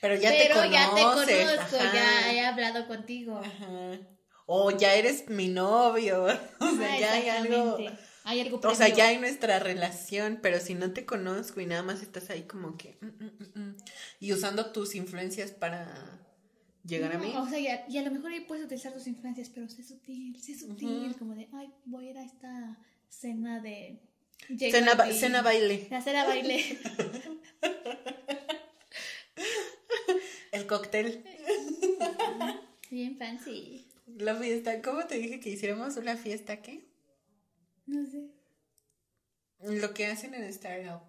Pero 0.00 0.16
ya 0.16 0.30
te 0.30 0.50
conoces. 0.50 0.72
ya 0.72 0.94
te 0.94 1.02
conozco, 1.02 1.76
ajá. 1.76 1.94
ya 1.94 2.32
he 2.32 2.44
hablado 2.44 2.86
contigo. 2.86 3.38
Ajá. 3.38 3.98
O 4.46 4.70
ya 4.72 4.94
eres 4.94 5.28
mi 5.28 5.48
novio. 5.48 6.26
O 6.60 6.76
sea, 6.76 6.86
Ajá, 6.88 6.98
ya 6.98 7.12
hay 7.12 7.28
algo. 7.28 7.78
Exactamente. 8.26 8.30
Hay 8.30 8.40
algo 8.40 8.60
O 8.68 8.74
sea, 8.74 8.88
ya 8.88 9.08
hay 9.08 9.18
nuestra 9.18 9.58
relación, 9.58 10.38
pero 10.42 10.60
si 10.60 10.74
no 10.74 10.92
te 10.92 11.04
conozco 11.04 11.60
y 11.60 11.66
nada 11.66 11.82
más 11.82 12.02
estás 12.02 12.30
ahí 12.30 12.42
como 12.42 12.76
que... 12.76 12.96
mm, 13.00 13.06
mm, 13.06 13.60
mm, 13.60 13.76
y 14.20 14.32
usando 14.32 14.72
tus 14.72 14.94
influencias 14.94 15.50
para 15.52 16.20
llegar 16.84 17.12
a 17.14 17.18
mí. 17.18 17.32
O 17.36 17.48
sea, 17.48 17.58
y 17.58 17.66
a, 17.68 17.84
y 17.88 17.98
a 17.98 18.02
lo 18.02 18.10
mejor 18.10 18.32
ahí 18.32 18.40
puedes 18.40 18.64
utilizar 18.64 18.92
tus 18.92 19.06
influencias, 19.06 19.48
pero 19.50 19.68
sé 19.68 19.82
sutil, 19.82 20.40
sé 20.40 20.58
sutil, 20.58 21.14
como 21.18 21.34
de, 21.34 21.48
ay, 21.52 21.72
voy 21.84 22.08
a 22.08 22.10
ir 22.10 22.18
a 22.18 22.24
esta 22.24 22.78
cena 23.08 23.60
de... 23.60 24.00
Cena, 24.58 24.94
ba- 24.94 25.10
cena 25.12 25.42
baile. 25.42 25.86
La 25.90 26.00
cena 26.02 26.24
baile. 26.24 26.78
El 30.52 30.66
cóctel. 30.66 31.24
Bien 32.90 33.16
fancy. 33.18 33.86
La 34.18 34.34
fiesta. 34.36 34.80
¿Cómo 34.82 35.04
te 35.06 35.16
dije 35.16 35.40
que 35.40 35.50
hiciéramos 35.50 35.96
una 35.96 36.16
fiesta? 36.16 36.62
¿Qué? 36.62 36.85
No 37.86 38.04
sé. 38.06 38.30
Lo 39.60 39.94
que 39.94 40.06
hacen 40.06 40.34
en 40.34 40.44
Startup. 40.44 41.02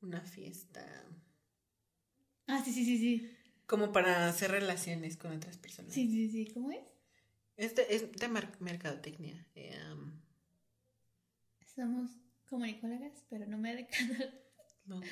Una 0.00 0.20
fiesta. 0.20 0.84
Ah, 2.46 2.62
sí, 2.64 2.72
sí, 2.72 2.84
sí, 2.84 2.98
sí. 2.98 3.36
Como 3.66 3.92
para 3.92 4.28
hacer 4.28 4.50
relaciones 4.50 5.16
con 5.16 5.32
otras 5.34 5.56
personas. 5.56 5.92
Sí, 5.94 6.06
sí, 6.08 6.28
sí. 6.30 6.52
¿Cómo 6.52 6.70
es? 6.70 6.80
Es 7.56 7.74
de, 7.74 7.86
es 7.88 8.12
de 8.12 8.28
mercadotecnia. 8.60 9.46
eh, 9.54 9.78
um, 9.92 10.20
Somos 11.74 12.10
comunicólogas, 12.48 13.24
pero 13.30 13.46
no 13.46 13.56
me 13.58 13.74
dejan. 13.74 14.08
los- 14.86 15.04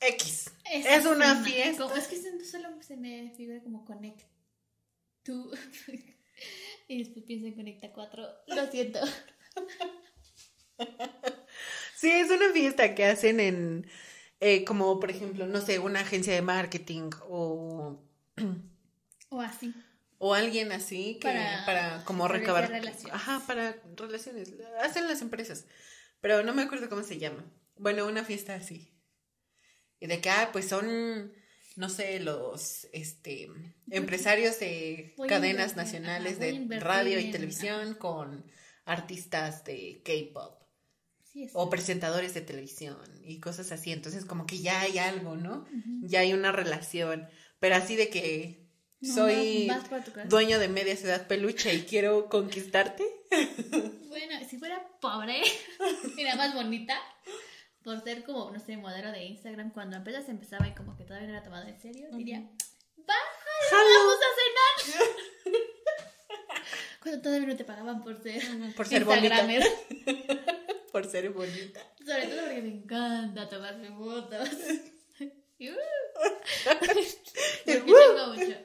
X. 0.00 0.50
Es, 0.72 0.86
Es 0.86 1.04
una 1.06 1.32
una- 1.32 1.44
fiesta. 1.44 1.82
como- 1.82 1.94
es 1.96 2.06
que 2.08 2.16
se- 2.16 2.44
solo 2.44 2.82
se 2.82 2.96
me 2.96 3.30
figura 3.36 3.60
como 3.62 3.84
Connect. 3.84 4.22
Tú. 5.26 5.50
y 6.88 6.98
después 7.02 7.24
pienso 7.26 7.48
en 7.48 7.54
Conecta 7.56 7.92
4. 7.92 8.24
Lo 8.46 8.66
siento. 8.70 9.00
Sí, 11.96 12.10
es 12.10 12.30
una 12.30 12.52
fiesta 12.52 12.94
que 12.94 13.06
hacen 13.06 13.40
en, 13.40 13.86
eh, 14.40 14.64
como 14.64 15.00
por 15.00 15.10
ejemplo, 15.10 15.46
no 15.46 15.60
sé, 15.60 15.78
una 15.78 16.00
agencia 16.00 16.34
de 16.34 16.42
marketing 16.42 17.10
o, 17.28 17.98
O 19.30 19.40
así. 19.40 19.74
o 20.18 20.34
alguien 20.34 20.72
así 20.72 21.14
que 21.14 21.28
para, 21.28 21.64
Para 21.64 22.04
como 22.04 22.28
recabar. 22.28 22.68
relaciones. 22.68 23.14
Ajá, 23.14 23.42
para 23.46 23.76
relaciones. 23.96 24.52
Hacen 24.82 25.08
las 25.08 25.22
empresas. 25.22 25.66
Pero 26.20 26.42
no 26.42 26.54
me 26.54 26.62
acuerdo 26.62 26.88
cómo 26.88 27.02
se 27.02 27.18
llama. 27.18 27.44
Bueno, 27.76 28.06
una 28.06 28.24
fiesta 28.24 28.54
así. 28.54 28.92
Y 29.98 30.06
de 30.06 30.20
que, 30.20 30.28
ah, 30.30 30.50
pues 30.52 30.68
son, 30.68 31.32
no 31.76 31.88
sé, 31.88 32.18
los 32.20 32.88
este 32.92 33.48
empresarios 33.90 34.58
de 34.58 35.14
Voy 35.16 35.28
cadenas 35.28 35.70
invertir, 35.72 35.76
nacionales 36.00 36.32
ajá, 36.40 36.44
de 36.46 36.80
radio 36.80 37.20
y 37.20 37.30
televisión 37.30 37.94
con 37.94 38.44
artistas 38.84 39.64
de 39.64 40.02
K-pop. 40.04 40.62
Sí, 41.22 41.48
o 41.52 41.68
presentadores 41.68 42.32
de 42.34 42.40
televisión 42.40 42.96
y 43.22 43.40
cosas 43.40 43.70
así. 43.70 43.92
Entonces, 43.92 44.24
como 44.24 44.46
que 44.46 44.58
ya 44.60 44.80
hay 44.80 44.96
algo, 44.98 45.36
¿no? 45.36 45.66
Ya 46.00 46.20
hay 46.20 46.32
una 46.32 46.50
relación. 46.50 47.28
Pero 47.60 47.74
así 47.76 47.94
de 47.94 48.08
que 48.08 48.70
No, 49.00 49.14
soy 49.14 49.66
vas- 49.68 49.90
vas 49.90 50.28
dueño 50.30 50.58
de 50.58 50.68
media 50.68 50.96
ciudad 50.96 51.26
peluche 51.26 51.74
y 51.74 51.82
quiero 51.82 52.28
conquistarte. 52.30 53.04
Bueno, 54.16 54.48
si 54.48 54.56
fuera 54.56 54.82
pobre 54.98 55.42
nada 56.16 56.36
más 56.36 56.54
bonita, 56.54 56.98
por 57.86 58.02
ser 58.02 58.24
como, 58.24 58.50
no 58.50 58.58
sé, 58.58 58.76
modelo 58.76 59.12
de 59.12 59.22
Instagram, 59.26 59.70
cuando 59.70 59.96
apenas 59.96 60.28
empezaba 60.28 60.66
y 60.66 60.74
como 60.74 60.96
que 60.96 61.04
todavía 61.04 61.28
no 61.28 61.34
era 61.34 61.44
tomado 61.44 61.68
en 61.68 61.80
serio, 61.80 62.08
diría, 62.14 62.40
¡bájale, 62.96 63.90
vamos 63.96 64.16
a 64.16 64.30
cenar! 64.42 65.54
cuando 67.00 67.22
todavía 67.22 67.46
no 67.46 67.56
te 67.56 67.64
pagaban 67.64 68.02
por 68.02 68.20
ser 68.20 68.42
Por 68.74 68.88
ser 68.88 69.04
bonita. 69.04 69.26
Instagramer. 69.26 69.62
Por 70.92 71.04
ser 71.04 71.30
bonita. 71.30 71.80
Sobre 72.04 72.26
todo 72.26 72.40
porque 72.40 72.62
me 72.62 72.68
encanta 72.68 73.48
tomarme 73.48 73.88
fotos. 73.90 74.50
Y, 75.58 75.70
uh, 75.70 75.74
porque 76.78 77.06
tengo 77.64 77.86
mucho 78.26 78.58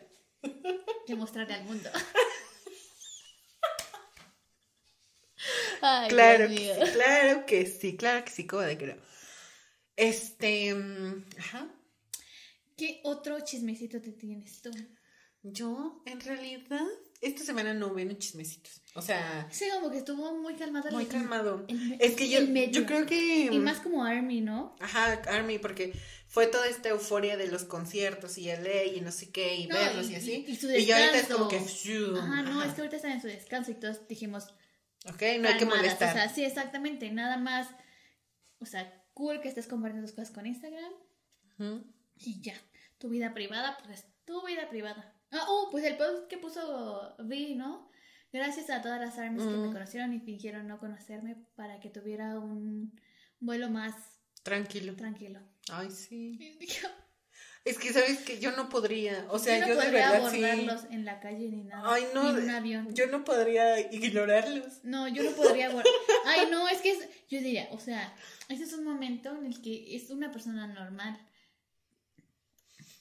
que 1.07 1.15
mostrarle 1.15 1.53
al 1.53 1.63
mundo. 1.63 1.89
Ay, 5.81 6.09
claro 6.09 6.49
que 6.49 6.57
sí, 6.57 6.91
claro 6.91 7.45
que 7.45 7.65
sí, 7.65 7.95
claro 7.95 8.25
que 8.25 8.31
sí, 8.31 8.45
como 8.45 8.63
de 8.63 8.77
que 8.77 8.87
no. 8.87 9.10
Este, 10.01 10.73
mm, 10.73 11.25
ajá. 11.37 11.67
¿Qué 12.75 13.01
otro 13.03 13.39
chismecito 13.41 14.01
te 14.01 14.11
tienes 14.11 14.61
tú? 14.63 14.71
Yo, 15.43 16.01
en 16.07 16.19
realidad, 16.21 16.81
esta 17.21 17.43
semana 17.43 17.73
no 17.75 17.93
ven 17.93 18.17
chismecitos. 18.17 18.81
O 18.95 19.01
sea, 19.01 19.47
Sí, 19.51 19.65
como 19.73 19.91
que 19.91 19.99
estuvo 19.99 20.35
muy 20.39 20.55
calmado. 20.55 20.89
muy 20.91 21.05
calmado. 21.05 21.65
el- 21.67 21.97
Es 21.99 22.15
que 22.15 22.29
yo, 22.29 22.39
yo 22.41 22.85
creo 22.87 23.05
que... 23.05 23.45
Y 23.51 23.59
más 23.59 23.79
como 23.79 24.03
Army, 24.03 24.41
¿no? 24.41 24.75
Ajá, 24.79 25.13
Army, 25.27 25.59
porque 25.59 25.93
fue 26.27 26.47
toda 26.47 26.67
esta 26.67 26.89
euforia 26.89 27.37
de 27.37 27.47
los 27.47 27.63
conciertos 27.63 28.37
y 28.39 28.49
LA 28.49 28.85
y 28.85 29.01
no 29.01 29.11
sé 29.11 29.29
qué, 29.31 29.55
y 29.55 29.67
No, 29.67 29.75
verlos 29.75 30.09
y, 30.09 30.13
y- 30.13 30.15
así. 30.15 30.45
y- 30.47 30.51
y 30.51 30.55
su 30.55 30.67
ya 30.71 30.97
ahorita 30.97 31.17
es 31.19 31.27
como 31.27 31.47
que... 31.47 31.59
descanso. 31.59 32.17
Ajá, 32.19 32.41
no, 32.41 32.59
Ajá. 32.61 32.69
es 32.69 32.73
que 32.73 32.81
ahorita 32.81 32.95
están 32.95 33.11
en 33.11 33.21
su 33.21 33.27
descanso 33.27 33.69
y 33.71 33.75
todos 33.75 34.07
dijimos, 34.07 34.45
Ok, 35.07 35.21
no 35.39 35.47
hay 35.49 35.57
que 35.57 35.65
molestar. 35.65 36.09
O 36.09 36.13
sea, 36.13 36.29
sí, 36.29 36.43
exactamente. 36.43 37.09
Nada 37.11 37.37
más, 37.37 37.67
o 38.59 38.65
sea, 38.67 39.00
cool 39.13 39.41
que 39.41 39.49
estés 39.49 39.67
compartiendo 39.67 40.07
tus 40.07 40.15
cosas 40.15 40.33
con 40.33 40.45
Instagram 40.45 40.91
y 42.15 42.41
ya. 42.41 42.55
Tu 42.97 43.09
vida 43.09 43.33
privada, 43.33 43.77
pues 43.85 44.05
tu 44.25 44.45
vida 44.45 44.69
privada. 44.69 45.13
Ah, 45.31 45.45
oh, 45.47 45.69
pues 45.71 45.83
el 45.85 45.97
post 45.97 46.27
que 46.27 46.37
puso 46.37 47.15
Vi, 47.23 47.55
¿no? 47.55 47.89
Gracias 48.33 48.69
a 48.69 48.81
todas 48.81 48.99
las 48.99 49.17
armies 49.17 49.43
que 49.45 49.53
me 49.53 49.73
conocieron 49.73 50.13
y 50.13 50.19
fingieron 50.19 50.67
no 50.67 50.79
conocerme 50.79 51.35
para 51.55 51.79
que 51.79 51.89
tuviera 51.89 52.39
un 52.39 52.97
vuelo 53.39 53.69
más 53.69 53.93
Tranquilo. 54.43 54.95
tranquilo. 54.95 55.39
Ay, 55.69 55.91
sí. 55.91 56.57
Y 56.59 56.67
Es 57.63 57.77
que, 57.77 57.93
¿sabes 57.93 58.19
que 58.19 58.39
Yo 58.39 58.51
no 58.53 58.69
podría, 58.69 59.27
o 59.29 59.37
sea, 59.37 59.59
yo 59.59 59.67
yo, 59.67 59.75
no 59.75 59.81
de 59.81 59.87
podría 59.87 60.11
verdad 60.11 60.31
sí... 60.31 60.43
abordarlos 60.43 60.85
en 60.89 61.05
la 61.05 61.19
calle 61.19 61.47
ni 61.47 61.63
nada. 61.63 61.83
Ay, 61.93 62.05
no, 62.13 62.23
Ni 62.23 62.29
en 62.29 62.43
un 62.43 62.49
avión. 62.49 62.95
yo 62.95 63.07
no 63.07 63.23
podría 63.23 63.79
ignorarlos. 63.93 64.83
No, 64.83 65.07
yo 65.07 65.21
no 65.23 65.31
podría 65.31 65.69
Ay, 66.25 66.47
no, 66.49 66.67
es 66.67 66.81
que 66.81 66.91
es, 66.91 66.99
yo 67.29 67.39
diría, 67.39 67.67
o 67.71 67.79
sea, 67.79 68.13
ese 68.49 68.63
es 68.63 68.73
un 68.73 68.83
momento 68.83 69.35
en 69.37 69.45
el 69.45 69.61
que 69.61 69.95
es 69.95 70.09
una 70.09 70.31
persona 70.31 70.65
normal. 70.65 71.19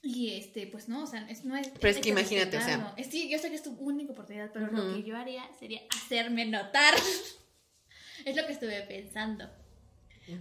Y 0.02 0.35
este, 0.35 0.67
pues 0.67 0.88
no, 0.88 1.05
o 1.05 1.07
sea, 1.07 1.26
es, 1.31 1.45
no 1.45 1.57
es. 1.57 1.69
Pero 1.69 1.88
es 1.88 1.99
que 1.99 2.09
imagínate, 2.11 2.57
o 2.57 2.61
sea-. 2.61 2.95
Es, 2.97 3.09
sí, 3.09 3.29
yo 3.31 3.38
sé 3.38 3.50
que 3.50 3.57
es 3.57 3.62
tu 3.62 3.73
única 3.79 4.12
oportunidad, 4.12 4.50
pero 4.52 4.67
lo 4.67 4.95
que 4.95 5.02
yo 5.02 5.17
haría 5.17 5.43
sería 5.59 5.81
hacerme 5.95 6.47
notar. 6.47 6.95
es 8.25 8.37
lo 8.37 8.47
que 8.47 8.52
estuve 8.52 8.83
pensando. 8.83 9.49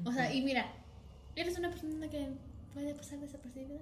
O 0.03 0.11
sea, 0.11 0.33
y 0.33 0.41
mira, 0.41 0.71
¿eres 1.35 1.57
una 1.57 1.69
persona 1.69 2.09
que 2.09 2.27
puede 2.73 2.93
pasar 2.93 3.19
desapercibida? 3.19 3.79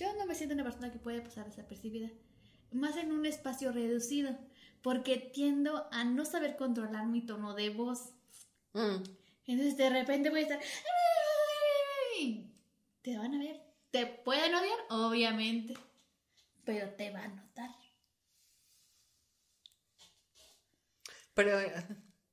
Yo 0.00 0.14
no 0.14 0.24
me 0.24 0.34
siento 0.34 0.54
una 0.54 0.64
persona 0.64 0.90
que 0.90 0.98
puede 0.98 1.20
pasar 1.20 1.44
desapercibida. 1.44 2.08
Más 2.72 2.96
en 2.96 3.12
un 3.12 3.26
espacio 3.26 3.70
reducido. 3.70 4.34
Porque 4.80 5.18
tiendo 5.18 5.92
a 5.92 6.04
no 6.04 6.24
saber 6.24 6.56
controlar 6.56 7.06
mi 7.06 7.26
tono 7.26 7.52
de 7.52 7.68
voz. 7.68 8.14
Mm. 8.72 9.02
Entonces 9.46 9.76
de 9.76 9.90
repente 9.90 10.30
voy 10.30 10.40
a 10.40 10.42
estar. 10.44 10.60
Te 13.02 13.18
van 13.18 13.34
a 13.34 13.38
ver. 13.38 13.60
Te 13.90 14.06
pueden 14.06 14.54
odiar, 14.54 14.78
obviamente. 14.88 15.74
Pero 16.64 16.94
te 16.94 17.10
va 17.10 17.24
a 17.24 17.28
notar. 17.28 17.70
Pero, 21.34 21.60
eh, 21.60 21.74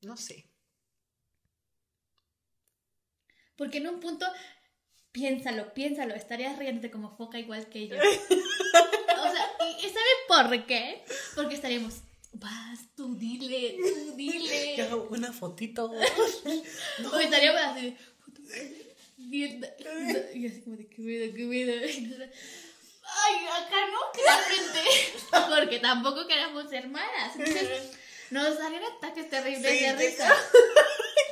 no 0.04 0.16
sé. 0.16 0.50
Porque 3.58 3.80
en 3.80 3.88
un 3.88 4.00
punto, 4.00 4.26
piénsalo, 5.12 5.74
piénsalo, 5.74 6.16
estarías 6.16 6.58
riéndote 6.58 6.92
como 6.92 7.16
foca 7.16 7.40
igual 7.40 7.68
que 7.68 7.88
yo. 7.88 7.96
O 9.20 9.32
sea, 9.32 9.52
¿y 9.62 9.86
y 9.86 9.90
sabe 9.90 10.06
por 10.28 10.66
qué? 10.68 11.04
Porque 11.36 11.56
estaríamos, 11.56 11.96
vas, 12.34 12.80
tú 12.96 13.16
dile, 13.16 13.78
tú 13.78 14.16
dile. 14.16 14.88
Una 15.10 15.34
fotito. 15.34 15.92
O 17.12 17.20
estaríamos 17.20 17.62
así, 17.62 17.98
viendo. 19.18 19.68
Y 20.34 20.48
así 20.48 20.62
como 20.62 20.78
de, 20.78 20.88
qué 20.88 21.02
miedo, 21.02 21.34
qué 21.36 21.46
miedo. 21.46 21.74
Ay, 23.04 23.36
acá 23.46 23.78
no, 23.92 24.12
claramente. 24.14 25.60
Porque 25.62 25.80
tampoco 25.80 26.28
queremos 26.28 26.70
ser 26.70 26.88
malas. 26.90 27.36
Entonces, 27.36 27.98
nos 28.30 28.58
salen 28.58 28.84
ataques 28.84 29.30
terribles 29.30 29.72
Sí, 29.72 29.86
de 29.86 29.96
risa. 29.96 30.36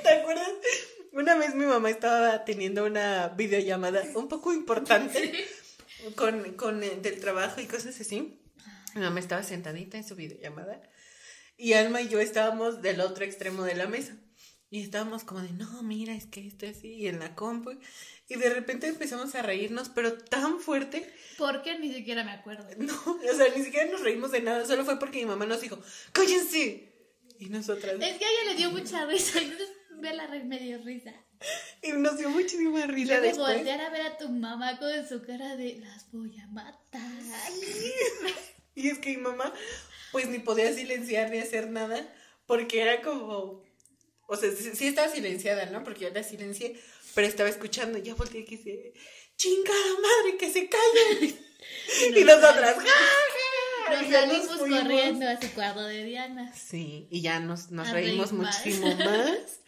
¿Te 0.03 0.09
acuerdas? 0.09 0.49
Una 1.15 1.35
vez 1.35 1.55
mi 1.55 1.65
mamá 1.65 1.89
estaba 1.89 2.43
teniendo 2.43 2.83
una 2.83 3.29
videollamada 3.29 4.03
un 4.15 4.27
poco 4.27 4.51
importante 4.51 5.47
con, 6.15 6.55
con 6.55 6.83
el 6.83 7.01
del 7.01 7.21
trabajo 7.21 7.61
y 7.61 7.67
cosas 7.67 7.97
así. 8.01 8.37
Mi 8.95 9.01
mamá 9.01 9.21
estaba 9.21 9.41
sentadita 9.41 9.97
en 9.97 10.05
su 10.05 10.17
videollamada 10.17 10.81
y 11.55 11.71
Alma 11.71 12.01
y 12.01 12.09
yo 12.09 12.19
estábamos 12.19 12.81
del 12.81 12.99
otro 12.99 13.23
extremo 13.23 13.63
de 13.63 13.75
la 13.75 13.87
mesa. 13.87 14.17
Y 14.69 14.81
estábamos 14.81 15.23
como 15.23 15.41
de, 15.41 15.53
no, 15.53 15.83
mira, 15.83 16.13
es 16.13 16.25
que 16.25 16.45
esto 16.45 16.65
así, 16.67 16.95
y 16.95 17.07
en 17.07 17.19
la 17.19 17.33
compu. 17.33 17.79
Y 18.27 18.35
de 18.35 18.49
repente 18.49 18.87
empezamos 18.87 19.33
a 19.35 19.41
reírnos, 19.41 19.87
pero 19.87 20.17
tan 20.17 20.59
fuerte, 20.59 21.09
Porque 21.37 21.79
ni 21.79 21.93
siquiera 21.93 22.25
me 22.25 22.31
acuerdo. 22.31 22.67
no, 22.77 22.93
o 22.93 23.35
sea, 23.37 23.55
ni 23.55 23.63
siquiera 23.63 23.89
nos 23.89 24.01
reímos 24.01 24.31
de 24.31 24.41
nada, 24.41 24.65
solo 24.65 24.83
fue 24.83 24.99
porque 24.99 25.19
mi 25.19 25.27
mamá 25.27 25.45
nos 25.45 25.61
dijo, 25.61 25.81
cállense. 26.11 26.91
Y 27.39 27.45
nosotras, 27.45 27.93
Es 28.01 28.17
que 28.17 28.25
a 28.25 28.29
ella 28.29 28.51
le 28.51 28.55
dio 28.55 28.71
mucha 28.71 29.05
risa. 29.05 29.39
Entonces, 29.39 29.69
verla 30.01 30.27
reír 30.27 30.45
me 30.45 30.59
dio 30.59 30.77
risa. 30.83 31.13
y 31.81 31.91
nos 31.91 32.17
dio 32.17 32.29
muchísima 32.29 32.85
risa 32.87 33.19
después. 33.19 33.55
voltear 33.57 33.81
a 33.81 33.89
ver 33.89 34.01
a 34.01 34.17
tu 34.17 34.29
mamá 34.29 34.77
con 34.79 35.07
su 35.07 35.21
cara 35.21 35.55
de 35.55 35.77
las 35.79 36.11
voy 36.11 36.37
a 36.39 36.47
matar. 36.47 37.01
Y 38.75 38.89
es 38.89 38.99
que 38.99 39.11
mi 39.11 39.17
mamá, 39.17 39.53
pues 40.11 40.27
ni 40.27 40.39
podía 40.39 40.73
silenciar 40.73 41.29
ni 41.29 41.39
hacer 41.39 41.69
nada, 41.69 42.05
porque 42.45 42.81
era 42.81 43.01
como, 43.01 43.63
o 44.27 44.35
sea, 44.35 44.51
sí, 44.51 44.71
sí 44.73 44.87
estaba 44.87 45.07
silenciada, 45.07 45.65
¿no? 45.67 45.83
Porque 45.83 46.01
yo 46.01 46.09
la 46.09 46.23
silencié, 46.23 46.79
pero 47.13 47.25
estaba 47.27 47.47
escuchando, 47.49 47.97
y 47.97 48.01
ya 48.01 48.15
volteé 48.15 48.41
y 48.41 48.45
quise, 48.45 48.93
chingada 49.37 49.93
madre, 50.01 50.37
que 50.37 50.49
se 50.51 50.67
callen. 50.69 51.39
y 52.17 52.23
nosotras. 52.23 52.77
Nos 52.77 54.01
Y 54.01 54.09
ya 54.09 54.21
salimos 54.21 54.57
fuimos. 54.57 54.79
corriendo 54.81 55.29
a 55.29 55.39
su 55.41 55.51
cuarto 55.53 55.83
de 55.83 56.03
Diana. 56.03 56.53
Sí, 56.53 57.07
y 57.11 57.21
ya 57.21 57.39
nos, 57.39 57.71
nos 57.71 57.89
reímos 57.91 58.31
reír 58.31 58.41
muchísimo 58.41 58.93
más. 58.95 59.59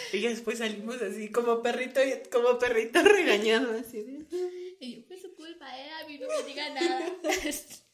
Y 0.12 0.20
ya 0.20 0.30
después 0.30 0.58
salimos 0.58 1.00
así 1.02 1.30
como 1.30 1.62
perrito, 1.62 2.00
como 2.30 2.58
perrito 2.58 3.02
regañado, 3.04 3.78
así 3.78 4.02
de... 4.02 4.26
Y 4.80 4.96
yo, 4.96 5.02
fue 5.06 5.18
su 5.20 5.34
culpa, 5.34 5.66
eh, 5.78 5.90
a 5.90 6.06
mí 6.06 6.18
no 6.18 6.26
me 6.26 6.42
diga 6.46 6.68
nada. 6.70 7.06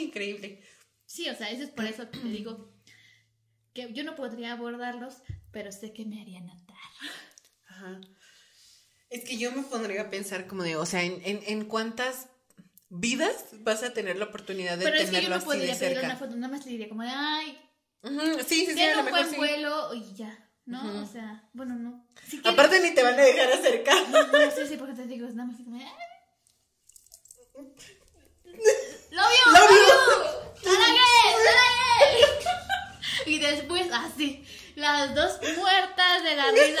increíble. 0.00 0.62
Sí, 1.06 1.28
o 1.28 1.34
sea, 1.34 1.50
eso 1.50 1.64
es 1.64 1.70
por 1.70 1.84
eso 1.84 2.10
que 2.10 2.18
te 2.18 2.28
digo 2.28 2.72
que 3.72 3.92
yo 3.92 4.04
no 4.04 4.16
podría 4.16 4.52
abordarlos, 4.52 5.14
pero 5.52 5.72
sé 5.72 5.92
que 5.92 6.04
me 6.04 6.20
haría 6.20 6.40
notar. 6.40 6.76
Ajá. 7.68 8.00
Es 9.08 9.24
que 9.24 9.38
yo 9.38 9.52
me 9.52 9.62
pondría 9.62 10.02
a 10.02 10.10
pensar 10.10 10.46
como 10.46 10.62
de, 10.62 10.76
o 10.76 10.86
sea, 10.86 11.02
en, 11.02 11.20
en, 11.24 11.40
en 11.46 11.64
cuántas 11.64 12.28
vidas 12.88 13.46
vas 13.60 13.82
a 13.82 13.92
tener 13.92 14.16
la 14.16 14.26
oportunidad 14.26 14.78
de 14.78 14.84
Pero 14.84 14.96
es 14.96 15.02
que 15.02 15.06
yo 15.06 15.12
tenerlo 15.12 15.30
no 15.30 15.36
así 15.36 15.44
de 15.44 15.54
podría 15.56 15.78
pedir 15.78 15.92
cerca. 15.94 16.06
una 16.06 16.16
foto, 16.16 16.36
nada 16.36 16.52
más 16.52 16.64
le 16.64 16.72
diría 16.72 16.88
como 16.88 17.02
de, 17.02 17.08
ay, 17.10 17.58
Sí, 18.02 18.66
sí, 18.66 18.72
sí, 18.74 18.86
lo 18.94 18.98
un 19.00 19.04
mejor 19.04 19.10
buen 19.20 19.30
sí. 19.30 19.36
vuelo 19.36 19.94
y 19.94 20.14
ya, 20.14 20.38
¿no? 20.64 20.80
Ujú. 20.82 21.02
O 21.02 21.06
sea, 21.06 21.44
bueno, 21.52 21.74
no. 21.74 22.06
Si 22.26 22.40
quieres- 22.40 22.52
Aparte 22.52 22.80
ni 22.80 22.94
te 22.94 23.02
van 23.02 23.18
a 23.18 23.22
dejar 23.22 23.52
acercar. 23.52 24.08
No, 24.08 24.26
no, 24.26 24.50
sí, 24.50 24.66
sí, 24.68 24.76
porque 24.76 24.94
te 24.94 25.06
digo, 25.06 25.26
es 25.28 25.34
nada 25.34 25.48
más 25.50 25.58
de. 25.58 25.64
¡Love 29.10 29.32
you! 29.44 29.52
Love 29.52 29.70
you. 29.70 30.70
¡Sarage! 30.70 31.36
¡Sarage! 31.44 32.50
Y 33.26 33.38
después, 33.38 33.86
así, 33.92 34.44
las 34.76 35.14
dos 35.14 35.38
muertas 35.58 36.22
de 36.22 36.36
la 36.36 36.50
risa. 36.52 36.80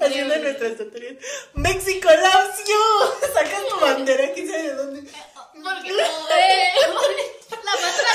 Haciendo 0.00 0.34
digo, 0.34 0.44
nuestras 0.46 0.76
tonterías. 0.78 1.16
¡México 1.54 2.08
loves 2.08 2.64
you! 2.66 3.28
Sacas 3.32 3.68
tu 3.68 3.78
bandera, 3.80 4.32
quién 4.32 4.48
sabe 4.48 4.62
de 4.62 4.74
dónde. 4.74 5.02
Porque 5.02 5.90
no, 5.90 5.96
eh, 6.36 6.72
la 7.50 7.72
matraca. 7.72 8.12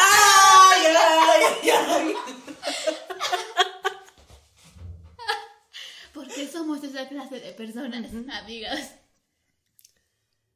¡Ay, 0.71 0.85
ay, 0.85 1.43
ay, 1.63 1.69
ay! 1.71 2.15
Porque 6.13 6.47
somos 6.47 6.83
esa 6.83 7.07
clase 7.07 7.39
de 7.39 7.53
personas, 7.53 8.11
amigas. 8.31 8.95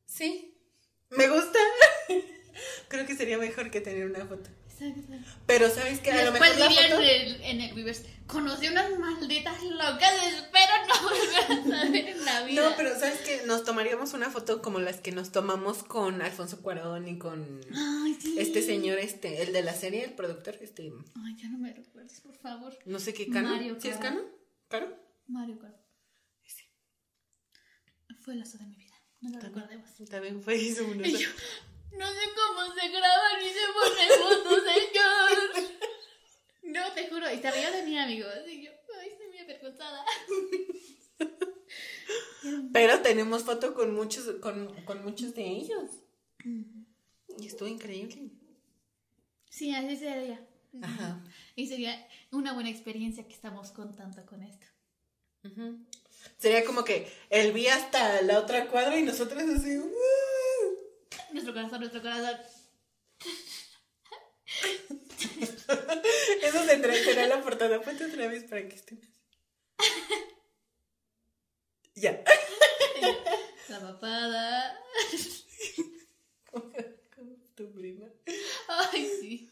Sí, 0.06 0.56
me 1.10 1.28
gusta. 1.28 1.60
Creo 2.88 3.06
que 3.06 3.16
sería 3.16 3.38
mejor 3.38 3.70
que 3.72 3.82
tener 3.82 4.06
una 4.06 4.26
foto. 4.26 4.50
Exacto. 4.70 5.02
Pero 5.46 5.70
sabes 5.70 6.00
que 6.00 6.12
a 6.12 6.26
lo 6.26 6.32
después 6.32 6.56
mejor 6.56 6.60
la 6.60 6.68
dirían 6.68 6.92
foto... 6.92 7.02
en 7.02 7.10
el, 7.10 7.44
en 7.44 7.62
el 7.62 7.74
conocí 8.28 8.68
unas 8.68 9.00
malditas 9.00 9.64
locas, 9.64 10.14
espero 10.28 10.74
no 10.88 11.02
volver 11.02 11.46
a 11.46 11.64
saber 11.78 12.08
en 12.08 12.26
la 12.26 12.35
vida. 12.46 12.70
No, 12.70 12.76
pero 12.78 12.98
sabes 12.98 13.20
que 13.22 13.46
nos 13.46 13.64
tomaríamos 13.64 14.14
una 14.14 14.30
foto 14.30 14.62
como 14.62 14.80
las 14.80 15.02
que 15.02 15.12
nos 15.12 15.32
tomamos 15.32 15.84
con 15.84 16.22
Alfonso 16.22 16.62
Cuarón 16.62 17.08
y 17.08 17.18
con 17.18 17.62
Ay, 17.76 18.18
sí. 18.22 18.36
este 18.40 18.62
señor, 18.62 18.98
este, 19.00 19.42
el 19.42 19.52
de 19.54 19.64
la 19.64 19.74
serie, 19.74 20.04
el 20.06 20.14
productor, 20.14 20.56
este, 20.62 20.92
Ay, 21.26 21.36
ya 21.38 21.50
no 21.50 21.58
me 21.58 21.74
recuerdes, 21.74 22.22
por 22.22 22.36
favor. 22.38 22.78
no 22.86 23.00
sé 23.00 23.14
qué 23.14 23.30
cano. 23.30 23.50
Mario 23.50 23.78
¿Sí 23.80 23.90
es 23.90 23.98
Caro. 23.98 24.16
cano? 24.18 24.30
¿Caro? 24.70 24.98
Mario 25.28 25.60
Caro. 25.60 25.76
Fue 28.22 28.34
el 28.34 28.40
lazo 28.40 28.58
de 28.58 28.66
mi 28.66 28.76
vida. 28.76 28.96
No 29.22 29.30
lo 29.30 29.40
recordemos. 29.40 29.88
También 30.10 30.42
fue 30.42 30.56
eso. 30.56 30.82
Y 30.84 31.12
yo, 31.12 31.30
no 31.92 32.08
sé 32.08 32.22
cómo 32.36 32.74
se 32.74 32.88
graba 32.90 33.38
ni 33.40 33.50
se 33.50 33.60
pone 33.72 34.08
fotos, 34.18 34.64
señor. 34.64 35.76
No, 36.64 36.92
te 36.94 37.08
juro. 37.08 37.32
Y 37.32 37.38
se 37.40 37.52
rió 37.52 37.72
de 37.72 37.84
mí, 37.84 37.98
amigos. 38.00 38.34
Y 38.48 38.64
yo, 38.66 38.72
ay, 39.00 39.10
estoy 39.10 39.28
muy 39.28 39.38
avergonzada. 39.38 40.04
Pero 42.74 43.02
tenemos 43.02 43.44
foto 43.44 43.74
con 43.74 43.94
muchos, 43.94 44.26
con, 44.42 44.74
con 44.84 45.04
muchos 45.04 45.34
de 45.36 45.48
ellos. 45.48 45.90
Y 47.38 47.48
estuvo 47.48 47.68
increíble. 47.68 48.32
Sí, 49.50 49.74
así 49.74 49.98
sería. 49.98 50.46
Ajá. 50.82 51.24
Y 51.56 51.68
sería 51.68 52.08
una 52.32 52.54
buena 52.54 52.70
experiencia 52.70 53.26
que 53.26 53.34
estamos 53.34 53.72
contando 53.72 54.26
con 54.26 54.44
esto. 54.44 54.66
Sería 56.38 56.66
como 56.66 56.84
que 56.84 57.12
él 57.30 57.54
vi 57.54 57.68
hasta 57.68 58.22
la 58.24 58.40
otra 58.40 58.68
cuadra 58.68 58.98
y 58.98 59.04
nosotros 59.04 59.44
así. 59.44 59.80
Nuestro 61.32 61.54
corazón, 61.54 61.80
nuestro 61.80 62.02
corazón. 62.02 62.38
Eso 66.42 66.64
se 66.64 67.04
será 67.04 67.28
la 67.28 67.42
portada. 67.42 67.82
Ponte 67.82 68.06
otra 68.06 68.28
vez 68.28 68.44
para 68.46 68.68
que 68.68 68.76
estén 68.76 69.00
así. 69.00 69.12
Ya. 71.96 72.24
La 73.70 73.80
papada. 73.80 74.80
Como 76.52 77.36
tu 77.56 77.72
prima. 77.72 78.06
Ay, 78.68 79.10
sí. 79.20 79.52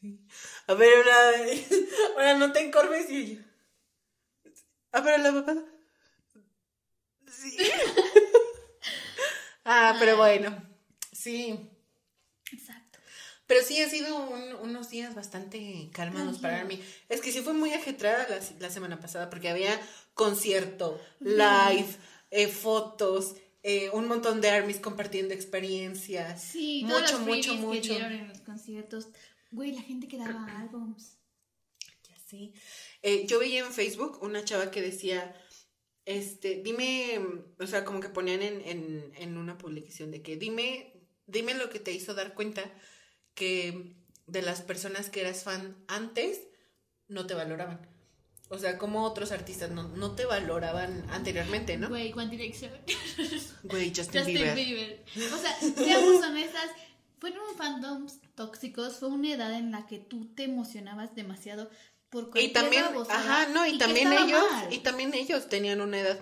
Sí. 0.00 0.20
A 0.66 0.74
ver, 0.74 0.92
ahora, 0.92 1.38
ahora 2.16 2.34
no 2.34 2.52
te 2.52 2.60
encorves 2.60 3.10
y 3.10 3.36
yo. 3.36 3.42
A 4.92 5.00
ver, 5.00 5.20
la 5.20 5.32
papada. 5.32 5.64
Sí. 7.30 7.56
ah, 9.64 9.96
pero 10.00 10.16
bueno. 10.16 10.62
Sí. 11.12 11.69
Pero 13.50 13.64
sí 13.66 13.80
ha 13.82 13.90
sido 13.90 14.16
un- 14.30 14.54
unos 14.62 14.90
días 14.90 15.16
bastante 15.16 15.90
calmados 15.92 16.38
para 16.38 16.62
mí. 16.64 16.80
Es 17.08 17.20
que 17.20 17.32
sí 17.32 17.40
fue 17.40 17.52
muy 17.52 17.72
ajetrada 17.72 18.28
la, 18.28 18.38
la 18.60 18.70
semana 18.70 19.00
pasada 19.00 19.28
porque 19.28 19.48
había 19.48 19.76
concierto, 20.14 21.00
live, 21.18 21.88
eh, 22.30 22.46
fotos, 22.46 23.34
eh, 23.64 23.90
un 23.92 24.06
montón 24.06 24.40
de 24.40 24.50
armies 24.50 24.78
compartiendo 24.78 25.34
experiencias. 25.34 26.44
Sí, 26.44 26.82
mucho, 26.84 26.98
todos 26.98 27.10
los 27.10 27.20
mucho, 27.22 27.54
mucho. 27.56 27.96
que 27.96 27.96
en 28.04 28.28
los 28.28 28.38
conciertos. 28.42 29.08
Güey, 29.50 29.72
la 29.72 29.82
gente 29.82 30.06
que 30.06 30.16
daba 30.16 30.46
álbums. 30.60 31.16
Ya 32.08 32.14
sí. 32.28 32.54
Eh, 33.02 33.26
yo 33.26 33.40
veía 33.40 33.66
en 33.66 33.72
Facebook 33.72 34.20
una 34.22 34.44
chava 34.44 34.70
que 34.70 34.80
decía, 34.80 35.34
este, 36.04 36.62
dime, 36.62 37.18
o 37.58 37.66
sea, 37.66 37.84
como 37.84 37.98
que 37.98 38.10
ponían 38.10 38.42
en, 38.42 38.60
en, 38.60 39.12
en 39.16 39.36
una 39.36 39.58
publicación 39.58 40.12
de 40.12 40.22
que 40.22 40.36
dime, 40.36 40.92
dime 41.26 41.54
lo 41.54 41.68
que 41.68 41.80
te 41.80 41.90
hizo 41.90 42.14
dar 42.14 42.34
cuenta 42.34 42.62
que 43.34 43.96
de 44.26 44.42
las 44.42 44.62
personas 44.62 45.10
que 45.10 45.20
eras 45.22 45.44
fan 45.44 45.76
antes 45.88 46.40
no 47.08 47.26
te 47.26 47.34
valoraban. 47.34 47.80
O 48.48 48.58
sea, 48.58 48.78
como 48.78 49.04
otros 49.04 49.30
artistas 49.30 49.70
no, 49.70 49.88
no 49.88 50.16
te 50.16 50.24
valoraban 50.24 51.08
anteriormente, 51.10 51.76
¿no? 51.76 51.88
Güey, 51.88 52.12
One 52.12 52.28
Direction. 52.28 52.72
Güey, 53.62 53.92
Justin, 53.94 54.22
Justin 54.22 54.24
Bieber. 54.26 54.54
Bieber. 54.54 55.04
O 55.32 55.36
sea, 55.36 55.56
seamos 55.60 56.24
honestas, 56.24 56.70
fueron 57.20 57.42
fandoms 57.56 58.18
tóxicos, 58.34 58.96
fue 58.96 59.08
una 59.10 59.34
edad 59.34 59.54
en 59.54 59.70
la 59.70 59.86
que 59.86 59.98
tú 59.98 60.26
te 60.34 60.44
emocionabas 60.44 61.14
demasiado 61.14 61.70
por 62.08 62.24
Y 62.24 62.26
cualquier 62.26 62.52
también, 62.52 62.84
babosada, 62.86 63.20
ajá, 63.20 63.52
no, 63.52 63.66
y, 63.66 63.72
que 63.72 63.78
también 63.78 64.12
ellos, 64.12 64.42
mal. 64.50 64.72
y 64.72 64.78
también 64.78 65.14
ellos 65.14 65.48
tenían 65.48 65.80
una 65.80 66.00
edad 66.00 66.18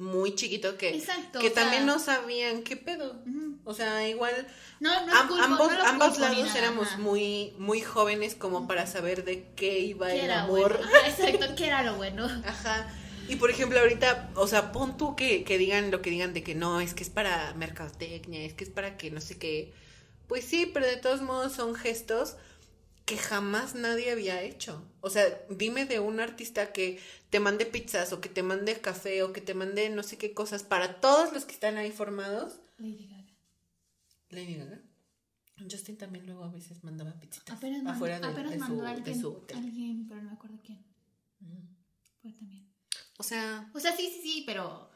muy 0.00 0.34
chiquito 0.34 0.76
que, 0.76 0.88
Exacto, 0.96 1.38
que 1.38 1.50
sea- 1.50 1.62
también 1.62 1.86
no 1.86 1.98
sabían 1.98 2.62
qué 2.62 2.76
pedo. 2.76 3.22
O 3.64 3.74
sea, 3.74 4.08
igual 4.08 4.32
No, 4.80 5.06
no 5.06 5.12
ambos, 5.14 5.38
no 5.38 5.44
ambos 5.84 6.18
lados 6.18 6.38
nada, 6.46 6.58
éramos 6.58 6.88
ajá. 6.88 6.98
muy, 6.98 7.52
muy 7.58 7.80
jóvenes 7.82 8.34
como 8.34 8.66
para 8.66 8.86
saber 8.86 9.24
de 9.24 9.46
qué 9.54 9.78
iba 9.80 10.08
¿Qué 10.08 10.24
el 10.24 10.30
amor. 10.32 10.72
bueno? 10.78 10.78
Ajá, 10.84 11.08
exacto, 11.08 11.54
¿qué 11.56 11.66
era 11.66 11.82
lo 11.82 11.94
bueno? 11.96 12.24
Ajá. 12.46 12.88
Y 13.28 13.36
por 13.36 13.50
ejemplo, 13.50 13.78
ahorita, 13.78 14.30
o 14.34 14.48
sea, 14.48 14.72
pon 14.72 14.96
tú 14.96 15.14
que, 15.14 15.44
que 15.44 15.56
digan 15.58 15.90
lo 15.92 16.02
que 16.02 16.10
digan 16.10 16.32
de 16.32 16.42
que 16.42 16.54
no, 16.56 16.80
es 16.80 16.94
que 16.94 17.04
es 17.04 17.10
para 17.10 17.52
mercadotecnia, 17.54 18.42
es 18.44 18.54
que 18.54 18.64
es 18.64 18.70
para 18.70 18.96
que 18.96 19.10
no 19.12 19.20
sé 19.20 19.38
qué. 19.38 19.72
Pues 20.26 20.44
sí, 20.44 20.68
pero 20.72 20.86
de 20.86 20.96
todos 20.96 21.20
modos 21.22 21.52
son 21.52 21.74
gestos 21.76 22.36
que 23.04 23.18
jamás 23.18 23.74
nadie 23.74 24.10
había 24.10 24.40
hecho. 24.42 24.82
O 25.00 25.10
sea, 25.10 25.24
dime 25.50 25.84
de 25.84 25.98
un 26.00 26.20
artista 26.20 26.72
que 26.72 26.98
te 27.30 27.40
mande 27.40 27.64
pizzas 27.66 28.12
o 28.12 28.20
que 28.20 28.28
te 28.28 28.42
mande 28.42 28.80
café 28.80 29.22
o 29.22 29.32
que 29.32 29.40
te 29.40 29.54
mande 29.54 29.88
no 29.90 30.02
sé 30.02 30.18
qué 30.18 30.34
cosas 30.34 30.62
para 30.62 31.00
todos 31.00 31.32
los 31.32 31.44
que 31.44 31.52
están 31.52 31.76
ahí 31.78 31.90
formados. 31.92 32.58
Lady 32.78 33.06
Gaga. 33.08 33.32
Lady 34.30 34.54
Gaga. 34.56 34.80
Justin 35.70 35.96
también 35.98 36.24
luego 36.26 36.44
a 36.44 36.48
veces 36.48 36.82
mandaba 36.84 37.12
pizzitas 37.20 37.54
Apenas 37.56 37.82
mandó, 37.82 37.96
afuera 37.96 38.18
de, 38.18 38.26
apenas 38.26 38.52
de 38.52 38.56
su, 38.58 38.64
mandó 38.64 38.82
a 38.82 38.88
de 38.88 38.94
alguien, 38.96 39.20
su 39.20 39.28
hotel. 39.32 39.56
alguien, 39.58 40.06
pero 40.08 40.22
no 40.22 40.30
me 40.30 40.34
acuerdo 40.36 40.58
quién. 40.64 40.78
Ujú. 41.42 41.60
Fue 42.22 42.32
también. 42.32 42.66
O 43.18 43.22
sea, 43.22 43.70
O 43.74 43.78
sea, 43.80 43.94
sí, 43.96 44.10
sí, 44.10 44.20
sí, 44.22 44.42
pero 44.46 44.90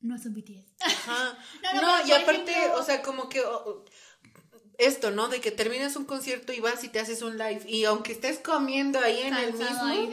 no 0.00 0.16
es 0.16 0.26
un 0.26 0.34
BTS. 0.34 0.74
Ajá. 0.80 1.38
No, 1.62 1.80
No, 1.80 1.98
no, 2.02 2.06
y 2.08 2.12
aparte, 2.12 2.50
ejemplo- 2.52 2.80
o 2.80 2.82
sea, 2.82 3.02
como 3.02 3.28
que 3.28 3.40
o- 3.42 3.84
esto, 4.80 5.10
¿no? 5.10 5.28
De 5.28 5.40
que 5.40 5.50
terminas 5.50 5.94
un 5.96 6.04
concierto 6.04 6.52
y 6.52 6.60
vas 6.60 6.82
y 6.84 6.88
te 6.88 6.98
haces 7.00 7.22
un 7.22 7.38
live. 7.38 7.62
Y 7.68 7.84
aunque 7.84 8.12
estés 8.12 8.38
comiendo 8.38 8.98
ahí 8.98 9.20
en 9.22 9.34
el 9.34 9.52
mismo. 9.52 9.82
ahí. 9.84 10.06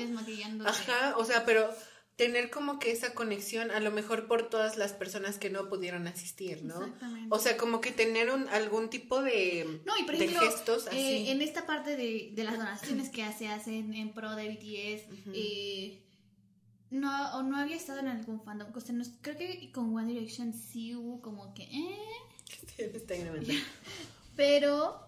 Ajá, 0.68 1.16
o 1.18 1.26
sea, 1.26 1.46
pero 1.46 1.70
tener 2.16 2.50
como 2.50 2.80
que 2.80 2.92
esa 2.92 3.14
conexión, 3.14 3.70
a 3.70 3.80
lo 3.80 3.92
mejor 3.92 4.28
por 4.28 4.50
todas 4.50 4.76
las 4.78 4.92
personas 4.94 5.38
que 5.38 5.52
no 5.52 5.70
pudieron 5.70 6.08
asistir, 6.08 6.64
¿no? 6.64 6.76
Exactamente. 6.82 7.28
O 7.30 7.38
sea, 7.40 7.58
como 7.58 7.80
que 7.80 7.92
tener 7.92 8.32
un, 8.32 8.50
algún 8.50 8.90
tipo 8.90 9.22
de, 9.22 9.82
No, 9.86 9.94
y 10.00 10.04
por 10.04 10.18
de 10.18 10.26
ejemplo, 10.26 10.50
gestos 10.50 10.88
así. 10.88 10.98
eh, 10.98 11.32
en 11.32 11.42
esta 11.44 11.68
parte 11.68 11.96
de, 11.96 12.32
de 12.34 12.44
las 12.44 12.58
donaciones 12.58 13.10
que 13.10 13.32
se 13.34 13.48
hacen 13.50 13.94
en 13.94 14.14
pro 14.14 14.36
de 14.36 14.50
BTS, 14.50 15.32
eh, 15.34 16.02
no, 16.90 17.36
o 17.38 17.44
no 17.44 17.58
había 17.58 17.76
estado 17.76 18.00
en 18.00 18.08
algún 18.08 18.42
fandom. 18.44 18.70
O 18.76 18.80
sea, 18.82 18.96
no- 18.96 19.06
creo 19.22 19.38
que 19.38 19.72
con 19.72 19.96
One 19.96 20.12
Direction 20.12 20.54
sí 20.54 20.96
hubo 20.96 21.22
como 21.22 21.54
que, 21.54 21.64
eh, 21.64 21.98
Está. 22.80 23.14
pero 24.38 25.02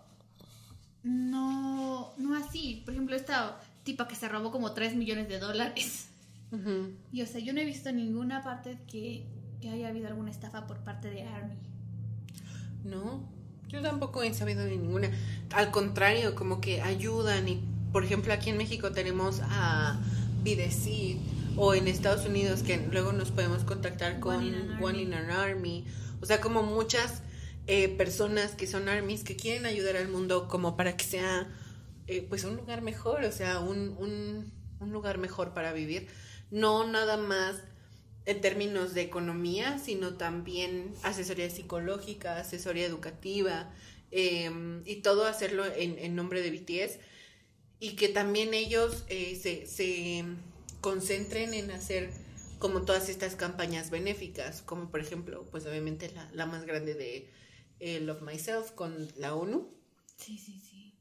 no, 1.04 2.13
no 2.18 2.36
así. 2.36 2.82
Por 2.84 2.94
ejemplo, 2.94 3.15
esta 3.15 3.62
tipa 3.84 4.08
que 4.08 4.15
se 4.15 4.28
robó 4.28 4.52
como 4.52 4.74
3 4.74 4.96
millones 4.96 5.30
de 5.30 5.39
dólares. 5.39 6.08
Y 7.13 7.22
o 7.22 7.28
sea, 7.28 7.39
yo 7.39 7.54
no 7.54 7.60
he 7.60 7.65
visto 7.65 7.92
ninguna 7.92 8.44
parte 8.44 8.80
que, 8.92 9.24
que 9.62 9.70
haya 9.70 9.88
habido 9.88 10.08
alguna 10.08 10.32
estafa 10.32 10.65
por 10.65 10.80
parte 10.80 11.10
de 11.12 11.22
Army. 11.22 11.56
No, 12.84 13.30
Yo 13.68 13.82
tampoco 13.82 14.24
he 14.24 14.34
sabido 14.34 14.65
de 14.65 14.76
ninguna. 14.76 15.12
Al 15.54 15.70
contrario, 15.70 16.34
como 16.34 16.60
que 16.60 16.82
ayudan 16.82 17.48
y, 17.48 17.62
por 17.92 18.04
ejemplo, 18.04 18.34
aquí 18.34 18.50
en 18.50 18.58
México 18.58 18.92
tenemos 18.92 19.42
a 19.44 20.00
Videcid 20.44 21.18
o 21.56 21.76
en 21.76 21.88
Estados 21.88 22.26
Unidos 22.26 22.63
que 22.63 22.78
luego 22.92 23.12
nos 23.12 23.30
podemos 23.30 23.63
contactar 23.63 24.20
con 24.20 24.38
One 24.38 24.48
in 24.48 24.56
an 24.56 24.84
One 24.84 25.02
in 25.02 25.13
an 25.13 25.30
Army. 25.30 25.86
O 26.20 26.26
sea, 26.26 26.42
como 26.42 26.63
muchas 26.63 27.22
eh, 27.71 27.88
personas 27.88 28.55
que 28.55 28.65
son 28.65 28.89
armies 28.89 29.23
que 29.23 29.36
quieren 29.36 29.67
ayudar 29.67 29.95
al 29.95 30.08
mundo 30.08 30.47
como 30.47 30.75
para 30.75 30.97
que 30.97 31.05
sea 31.05 31.47
eh, 32.08 32.25
pues 32.27 32.43
un 32.43 32.55
lugar 32.55 32.82
mejor, 32.82 33.23
o 33.23 33.32
sea, 33.32 33.60
un, 33.60 33.95
un, 33.99 34.91
lugar 34.91 35.19
mejor 35.19 35.53
para 35.53 35.71
vivir. 35.71 36.08
No 36.49 36.88
nada 36.88 37.17
más 37.17 37.58
en 38.25 38.41
términos 38.41 38.95
de 38.95 39.01
economía, 39.03 39.77
sino 39.77 40.15
también 40.17 40.95
asesoría 41.03 41.47
psicológica, 41.51 42.38
asesoría 42.38 42.88
educativa 42.88 43.71
eh, 44.10 44.49
y 44.86 44.95
todo 45.03 45.27
hacerlo 45.27 45.63
en, 45.63 45.99
en, 45.99 46.15
nombre 46.15 46.41
de 46.41 46.49
BTS 46.49 46.97
y 47.79 47.95
que 47.95 48.10
también 48.10 48.55
ellos 48.55 49.03
eh, 49.10 49.39
se, 49.39 49.67
se, 49.67 50.25
concentren 50.82 51.53
en 51.53 51.69
hacer 51.69 52.10
como 52.58 52.82
todas 52.82 53.10
estas 53.10 53.36
campañas 53.36 53.91
benéficas, 53.91 54.63
como 54.63 54.89
por 54.89 55.01
ejemplo, 55.01 55.45
pues 55.51 55.67
obviamente 55.67 56.12
la, 56.15 56.27
la 56.34 56.47
más 56.47 56.65
grande 56.65 56.95
de 56.95 57.29
eh, 57.80 58.00
Love 58.02 58.22
Myself 58.22 58.72
con 58.72 59.08
la 59.18 59.36
ONU. 59.36 59.68
Sí, 60.18 60.38
sí, 60.38 60.60
sí. 60.60 60.94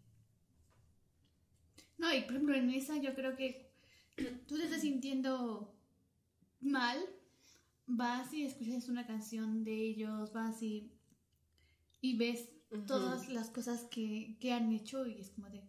No, 1.98 2.14
y 2.14 2.22
por 2.22 2.32
ejemplo 2.32 2.54
en 2.54 2.70
esa 2.70 2.96
yo 2.98 3.14
creo 3.14 3.36
que 3.36 3.70
tú 4.46 4.56
te 4.56 4.64
estás 4.64 4.82
sintiendo 4.82 5.74
mal, 6.60 6.98
vas 7.86 8.32
y 8.32 8.44
escuchas 8.44 8.88
una 8.88 9.06
canción 9.06 9.64
de 9.64 9.74
ellos, 9.74 10.32
vas 10.32 10.62
y, 10.62 10.92
y 12.00 12.16
ves 12.16 12.48
uh 12.70 12.76
-huh. 12.76 12.86
todas 12.86 13.28
las 13.28 13.50
cosas 13.50 13.82
que, 13.90 14.36
que, 14.40 14.52
han 14.52 14.72
hecho 14.72 15.06
y 15.06 15.20
es 15.20 15.30
como 15.30 15.48
de, 15.50 15.62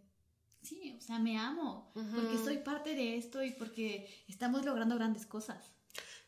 sí, 0.62 0.96
o 0.98 1.02
sea, 1.02 1.20
me 1.20 1.38
amo, 1.38 1.92
uh 1.96 2.00
-huh. 2.00 2.16
porque 2.16 2.38
soy 2.38 2.58
parte 2.58 2.94
de 2.94 3.18
esto 3.18 3.44
y 3.44 3.52
porque 3.52 4.08
estamos 4.28 4.66
logrando 4.66 4.96
grandes 4.96 5.26
cosas. 5.26 5.72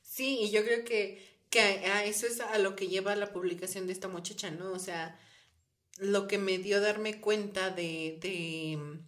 Sí, 0.02 0.40
y 0.42 0.52
yo 0.52 0.64
creo 0.64 0.84
que, 0.84 1.31
que 1.52 1.60
a 1.60 2.06
eso 2.06 2.26
es 2.26 2.40
a 2.40 2.58
lo 2.58 2.76
que 2.76 2.88
lleva 2.88 3.16
la 3.16 3.34
publicación 3.34 3.86
de 3.86 3.94
esta 3.94 4.08
muchacha, 4.08 4.50
¿no? 4.50 4.72
O 4.72 4.80
sea, 4.80 5.20
lo 5.98 6.28
que 6.28 6.38
me 6.38 6.58
dio 6.58 6.80
darme 6.80 7.20
cuenta 7.20 7.70
de, 7.70 8.18
de, 8.22 9.02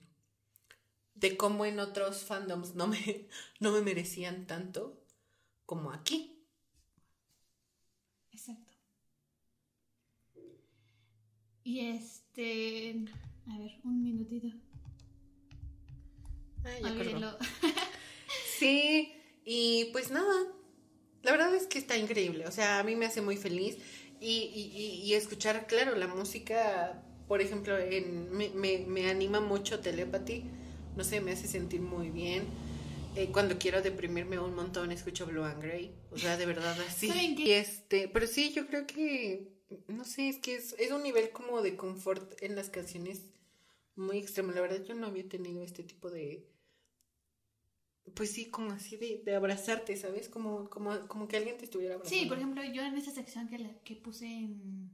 de 1.16 1.38
cómo 1.38 1.66
en 1.66 1.80
otros 1.80 2.26
fandoms 2.26 2.76
no 2.76 2.88
me, 2.88 3.30
no 3.62 3.72
me 3.72 3.82
merecían 3.82 4.46
tanto 4.46 5.02
como 5.66 5.92
aquí. 5.92 6.46
Exacto. 8.34 8.74
Y 11.64 11.80
este. 11.80 13.06
A 13.48 13.58
ver, 13.58 13.72
un 13.86 14.04
minutito. 14.04 14.50
Ah, 16.66 16.78
ya 16.82 17.38
sí, 18.60 19.14
y 19.46 19.86
pues 19.94 20.12
nada. 20.12 20.63
La 21.24 21.32
verdad 21.32 21.56
es 21.56 21.68
que 21.68 21.80
está 21.80 21.98
increíble. 21.98 22.46
O 22.46 22.52
sea, 22.52 22.80
a 22.80 22.84
mí 22.84 22.96
me 22.96 23.06
hace 23.06 23.22
muy 23.22 23.38
feliz. 23.38 23.78
Y, 24.20 24.52
y, 24.54 25.02
y 25.04 25.14
escuchar, 25.16 25.68
claro, 25.68 25.96
la 25.96 26.08
música, 26.08 27.02
por 27.28 27.42
ejemplo, 27.42 27.78
en, 27.78 28.32
me, 28.32 28.50
me, 28.50 28.86
me 28.88 29.10
anima 29.10 29.40
mucho 29.40 29.80
Telepathy. 29.80 30.44
No 30.96 31.04
sé, 31.04 31.20
me 31.22 31.32
hace 31.32 31.48
sentir 31.48 31.82
muy 31.82 32.10
bien. 32.10 32.44
Eh, 33.16 33.30
cuando 33.32 33.60
quiero 33.60 33.82
deprimirme 33.82 34.40
un 34.40 34.56
montón 34.56 34.92
escucho 34.92 35.26
Blue 35.26 35.44
and 35.44 35.62
Grey. 35.62 35.94
O 36.12 36.18
sea, 36.18 36.38
de 36.38 36.46
verdad 36.46 36.76
así. 36.88 37.12
Y 37.38 37.52
este, 37.52 38.08
pero 38.08 38.28
sí, 38.28 38.52
yo 38.54 38.66
creo 38.68 38.88
que, 38.88 39.50
no 39.88 40.04
sé, 40.04 40.30
es 40.30 40.38
que 40.38 40.56
es, 40.56 40.76
es 40.80 40.92
un 40.92 41.04
nivel 41.04 41.30
como 41.30 41.62
de 41.62 41.76
confort 41.76 42.42
en 42.42 42.56
las 42.56 42.70
canciones 42.70 43.22
muy 43.96 44.18
extremo. 44.18 44.52
La 44.52 44.62
verdad, 44.62 44.84
yo 44.84 44.96
no 44.96 45.08
había 45.08 45.28
tenido 45.28 45.64
este 45.64 45.84
tipo 45.84 46.10
de, 46.10 46.48
pues 48.16 48.32
sí, 48.32 48.50
como 48.50 48.72
así 48.72 48.98
de, 48.98 49.22
de 49.24 49.36
abrazarte, 49.36 49.96
¿sabes? 49.96 50.30
Como, 50.30 50.70
como, 50.70 51.08
como 51.08 51.28
que 51.28 51.38
alguien 51.38 51.58
te 51.58 51.66
estuviera 51.66 51.96
abrazando. 51.96 52.20
Sí, 52.20 52.28
por 52.28 52.38
ejemplo, 52.38 52.64
yo 52.64 52.84
en 52.84 52.96
esa 52.96 53.12
sección 53.12 53.48
que, 53.48 53.60
la, 53.60 53.74
que 53.84 53.96
puse 53.96 54.26
en, 54.26 54.92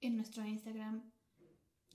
en 0.00 0.16
nuestro 0.16 0.44
Instagram 0.44 1.12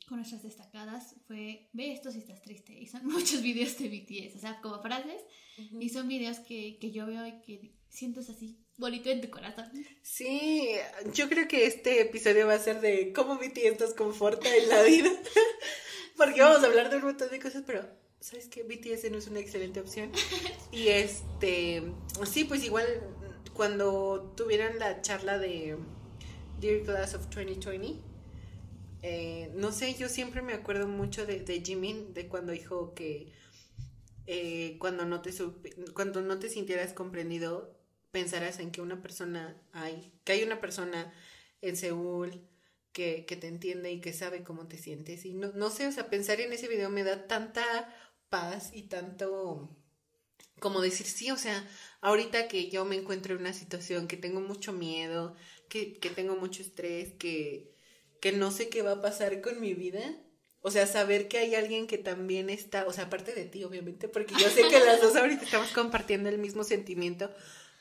con 0.08 0.18
nuestras 0.18 0.44
destacadas 0.44 1.16
fue 1.28 1.70
ve 1.74 1.94
esto 1.94 2.12
si 2.12 2.20
estás 2.20 2.42
triste 2.42 2.74
y 2.74 2.88
son 2.88 3.06
muchos 3.08 3.42
videos 3.42 3.78
de 3.78 3.90
BTS 3.90 4.36
o 4.36 4.40
sea 4.40 4.60
como 4.62 4.82
frases 4.82 5.22
uh 5.58 5.62
-huh. 5.62 5.84
y 5.84 5.90
son 5.90 6.08
videos 6.08 6.40
que, 6.40 6.78
que 6.80 6.92
yo 6.92 7.06
veo 7.06 7.26
y 7.26 7.42
que 7.42 7.76
sientes 7.90 8.30
así 8.30 8.60
bonito 8.78 9.10
en 9.10 9.22
tu 9.22 9.30
corazón 9.30 9.72
sí 10.02 10.72
yo 11.14 11.30
creo 11.30 11.48
que 11.48 11.66
este 11.66 12.02
episodio 12.02 12.48
va 12.48 12.56
a 12.56 12.60
ser 12.60 12.82
de 12.82 13.14
cómo 13.14 13.38
BTS 13.38 13.80
nos 13.80 13.94
conforta 13.94 14.54
en 14.56 14.68
la 14.68 14.84
vida 14.84 15.10
porque 16.18 16.36
sí. 16.36 16.40
vamos 16.42 16.64
a 16.64 16.68
hablar 16.68 16.90
de 16.90 16.98
un 16.98 17.04
montón 17.04 17.30
de 17.30 17.40
cosas 17.40 17.64
pero 17.66 18.03
sabes 18.24 18.48
que 18.48 18.64
BTS 18.64 19.12
no 19.12 19.18
es 19.18 19.28
una 19.28 19.40
excelente 19.40 19.82
opción 19.82 20.10
y 20.72 20.88
este 20.88 21.84
sí 22.26 22.46
pues 22.46 22.64
igual 22.64 22.86
cuando 23.54 24.34
tuvieran 24.38 24.80
la 24.80 25.02
charla 25.02 25.38
de 25.38 25.78
Dear 26.62 26.84
Class 26.84 27.16
of 27.16 27.26
2020 27.30 28.14
eh, 29.06 29.52
no 29.56 29.74
sé, 29.74 29.94
yo 29.96 30.08
siempre 30.08 30.42
me 30.42 30.54
acuerdo 30.54 30.88
mucho 30.88 31.26
de, 31.26 31.42
de 31.42 31.62
Jimin, 31.62 32.14
de 32.14 32.30
cuando 32.30 32.54
dijo 32.54 32.94
que 32.94 33.34
eh, 34.28 34.78
cuando, 34.80 35.04
no 35.04 35.22
te 35.22 35.32
cuando 35.94 36.22
no 36.22 36.40
te 36.40 36.48
sintieras 36.48 36.94
comprendido, 36.94 37.78
pensarás 38.12 38.60
en 38.60 38.72
que 38.72 38.80
una 38.80 39.02
persona 39.02 39.62
hay, 39.74 40.14
que 40.24 40.32
hay 40.32 40.44
una 40.44 40.62
persona 40.62 41.14
en 41.62 41.76
Seúl 41.76 42.48
que, 42.94 43.26
que 43.26 43.36
te 43.36 43.48
entiende 43.48 43.92
y 43.92 44.00
que 44.00 44.14
sabe 44.14 44.42
cómo 44.42 44.68
te 44.70 44.78
sientes. 44.78 45.26
Y 45.26 45.34
no, 45.34 45.52
no 45.52 45.70
sé, 45.70 45.86
o 45.86 45.92
sea, 45.92 46.10
pensar 46.10 46.40
en 46.40 46.54
ese 46.54 46.70
video 46.70 46.90
me 46.90 47.04
da 47.04 47.28
tanta 47.28 47.94
paz 48.34 48.72
y 48.74 48.84
tanto 48.84 49.70
como 50.60 50.82
decir, 50.82 51.06
sí, 51.06 51.30
o 51.30 51.38
sea, 51.38 51.68
ahorita 52.02 52.48
que 52.48 52.70
yo 52.70 52.86
me 52.86 52.96
encuentro 52.96 53.36
en 53.36 53.42
una 53.42 53.54
situación 53.54 54.08
que 54.08 54.18
tengo 54.18 54.42
mucho 54.42 54.74
miedo, 54.74 55.36
que, 55.70 56.00
que 56.00 56.10
tengo 56.10 56.36
mucho 56.36 56.62
estrés, 56.62 57.14
que 57.14 57.74
que 58.24 58.32
no 58.32 58.52
sé 58.52 58.70
qué 58.70 58.82
va 58.82 58.94
a 58.94 59.02
pasar 59.02 59.42
con 59.42 59.60
mi 59.60 59.74
vida. 59.74 60.00
O 60.62 60.72
sea, 60.72 60.88
saber 60.88 61.28
que 61.28 61.40
hay 61.40 61.56
alguien 61.56 61.88
que 61.88 61.98
también 61.98 62.50
está, 62.50 62.88
o 62.88 62.94
sea, 62.94 63.04
aparte 63.04 63.34
de 63.34 63.44
ti, 63.44 63.66
obviamente, 63.66 64.08
porque 64.08 64.34
yo 64.40 64.50
sé 64.50 64.62
que 64.70 64.80
las 64.80 65.02
dos 65.02 65.14
ahorita 65.18 65.44
estamos 65.44 65.72
compartiendo 65.74 66.30
el 66.30 66.38
mismo 66.38 66.64
sentimiento, 66.64 67.30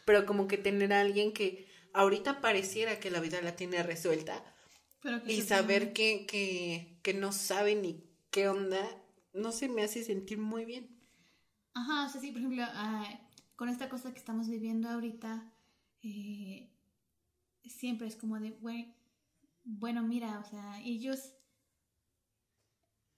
pero 0.04 0.26
como 0.26 0.48
que 0.48 0.58
tener 0.58 0.92
a 0.92 1.00
alguien 1.00 1.32
que 1.32 1.68
ahorita 1.92 2.40
pareciera 2.40 2.98
que 2.98 3.12
la 3.12 3.20
vida 3.20 3.40
la 3.40 3.54
tiene 3.54 3.84
resuelta 3.84 4.44
y 5.28 5.42
saber 5.42 5.92
que, 5.92 6.26
que, 6.26 6.98
que 7.02 7.14
no 7.14 7.30
sabe 7.30 7.76
ni 7.76 8.02
qué 8.32 8.48
onda, 8.48 8.84
no 9.32 9.52
se 9.52 9.68
me 9.68 9.82
hace 9.82 10.04
sentir 10.04 10.38
muy 10.38 10.64
bien. 10.64 11.00
Ajá, 11.74 12.06
o 12.06 12.08
sea, 12.08 12.20
sí, 12.20 12.30
por 12.32 12.40
ejemplo, 12.40 12.64
uh, 12.64 13.04
con 13.56 13.68
esta 13.68 13.88
cosa 13.88 14.12
que 14.12 14.18
estamos 14.18 14.48
viviendo 14.48 14.88
ahorita, 14.88 15.52
eh, 16.02 16.70
siempre 17.64 18.08
es 18.08 18.16
como 18.16 18.38
de, 18.38 18.50
güey, 18.50 18.94
bueno, 19.64 20.02
mira, 20.02 20.38
o 20.40 20.44
sea, 20.44 20.80
ellos 20.82 21.32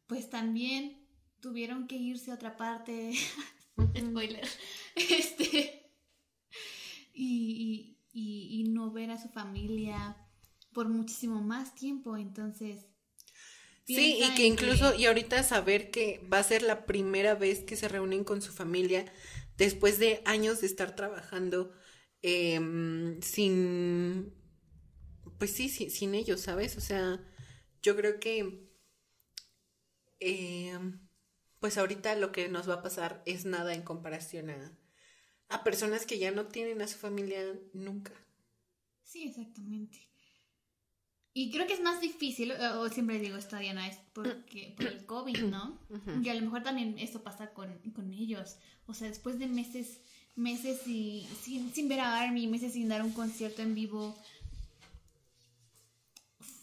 pues 0.06 0.28
también 0.28 1.06
tuvieron 1.40 1.86
que 1.86 1.96
irse 1.96 2.30
a 2.30 2.34
otra 2.34 2.56
parte. 2.56 3.12
Spoiler. 3.98 4.48
Este. 4.94 5.90
Y, 7.12 7.98
y, 8.12 8.60
y, 8.60 8.64
no 8.70 8.92
ver 8.92 9.10
a 9.10 9.20
su 9.20 9.28
familia 9.28 10.16
por 10.72 10.88
muchísimo 10.88 11.42
más 11.42 11.74
tiempo. 11.74 12.16
Entonces. 12.16 12.86
Sí, 13.86 14.16
y 14.20 14.34
que 14.34 14.44
incluso, 14.46 14.94
que... 14.94 14.94
y 14.94 15.06
ahorita 15.06 15.42
saber 15.42 15.90
que 15.90 16.26
va 16.32 16.38
a 16.38 16.42
ser 16.42 16.62
la 16.62 16.86
primera 16.86 17.34
vez 17.34 17.62
que 17.64 17.76
se 17.76 17.88
reúnen 17.88 18.24
con 18.24 18.40
su 18.42 18.52
familia 18.52 19.04
después 19.56 19.98
de 19.98 20.22
años 20.24 20.60
de 20.60 20.66
estar 20.66 20.96
trabajando 20.96 21.72
eh, 22.22 22.58
sin 23.22 24.32
pues 25.38 25.52
sí, 25.54 25.68
sin 25.68 26.14
ellos, 26.14 26.40
¿sabes? 26.42 26.76
O 26.76 26.80
sea, 26.80 27.20
yo 27.82 27.96
creo 27.96 28.18
que, 28.20 28.68
eh, 30.20 30.78
pues 31.60 31.78
ahorita 31.78 32.14
lo 32.16 32.32
que 32.32 32.48
nos 32.48 32.68
va 32.68 32.74
a 32.74 32.82
pasar 32.82 33.22
es 33.26 33.44
nada 33.44 33.74
en 33.74 33.82
comparación 33.82 34.50
a, 34.50 34.78
a 35.48 35.64
personas 35.64 36.06
que 36.06 36.18
ya 36.18 36.30
no 36.32 36.48
tienen 36.48 36.82
a 36.82 36.88
su 36.88 36.98
familia 36.98 37.42
nunca. 37.74 38.12
Sí, 39.02 39.22
exactamente. 39.28 40.08
Y 41.36 41.50
creo 41.50 41.66
que 41.66 41.74
es 41.74 41.80
más 41.80 42.00
difícil, 42.00 42.52
o 42.52 42.88
siempre 42.88 43.18
digo 43.18 43.36
esto, 43.36 43.58
Diana, 43.58 43.88
es 43.88 43.98
porque, 44.12 44.72
por 44.76 44.86
el 44.86 45.04
COVID, 45.04 45.42
¿no? 45.46 45.80
Uh 45.90 45.96
-huh. 45.96 46.24
Y 46.24 46.28
a 46.28 46.34
lo 46.34 46.42
mejor 46.42 46.62
también 46.62 46.96
esto 46.96 47.24
pasa 47.24 47.52
con, 47.52 47.76
con 47.92 48.14
ellos. 48.14 48.56
O 48.86 48.94
sea, 48.94 49.08
después 49.08 49.40
de 49.40 49.48
meses, 49.48 50.00
meses 50.36 50.86
y, 50.86 51.26
sin, 51.42 51.74
sin 51.74 51.88
ver 51.88 51.98
a 52.00 52.20
Army, 52.20 52.46
meses 52.46 52.74
sin 52.74 52.88
dar 52.88 53.02
un 53.02 53.12
concierto 53.12 53.62
en 53.62 53.74
vivo, 53.74 54.16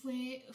fue, 0.01 0.45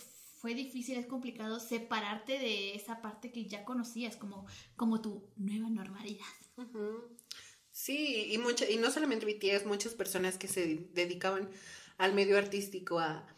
fue 0.41 0.55
difícil, 0.55 0.97
es 0.97 1.07
complicado 1.07 1.61
separarte 1.61 2.39
de 2.39 2.75
esa 2.75 3.03
parte 3.03 3.31
que 3.31 3.45
ya 3.45 3.67
conocías 3.67 4.17
como, 4.17 4.47
como 4.77 5.03
tu 5.03 5.29
nueva 5.37 5.69
normalidad. 5.69 6.25
Uh 6.57 6.63
-huh. 6.63 7.03
Sí, 7.71 8.33
y, 8.33 8.39
mucha, 8.39 8.67
y 8.71 8.79
no 8.79 8.91
solamente 8.91 9.27
BTS, 9.27 9.67
muchas 9.67 9.93
personas 9.93 10.39
que 10.39 10.49
se 10.49 10.89
dedicaban 10.95 11.51
al 11.99 12.15
medio 12.15 12.39
artístico 12.39 12.99
a, 12.99 13.36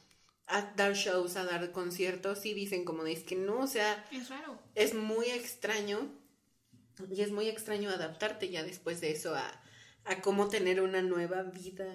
a 0.48 0.72
dar 0.76 0.94
shows, 0.94 1.36
a 1.36 1.44
dar 1.44 1.70
conciertos, 1.72 2.44
y 2.46 2.54
dicen 2.54 2.84
como 2.84 3.04
de, 3.04 3.12
es 3.12 3.22
que 3.24 3.36
no, 3.36 3.60
o 3.60 3.66
sea, 3.66 4.04
Es 4.10 4.28
raro. 4.28 4.58
es 4.74 4.94
muy 4.94 5.26
extraño 5.26 6.10
y 7.10 7.20
es 7.20 7.30
muy 7.30 7.48
extraño 7.48 7.90
adaptarte 7.90 8.48
ya 8.50 8.62
después 8.62 9.00
de 9.00 9.10
eso 9.12 9.34
a, 9.34 9.62
a 10.04 10.20
cómo 10.20 10.48
tener 10.48 10.80
una 10.80 11.02
nueva 11.02 11.42
vida 11.42 11.86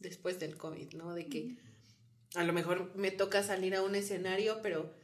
después 0.00 0.38
del 0.38 0.56
COVID, 0.56 0.92
¿no? 0.94 1.14
De 1.14 1.26
que 1.26 1.56
a 2.34 2.44
lo 2.44 2.52
mejor 2.52 2.94
me 2.94 3.10
toca 3.10 3.42
salir 3.42 3.74
a 3.74 3.82
un 3.82 3.94
escenario, 3.94 4.60
pero 4.62 4.94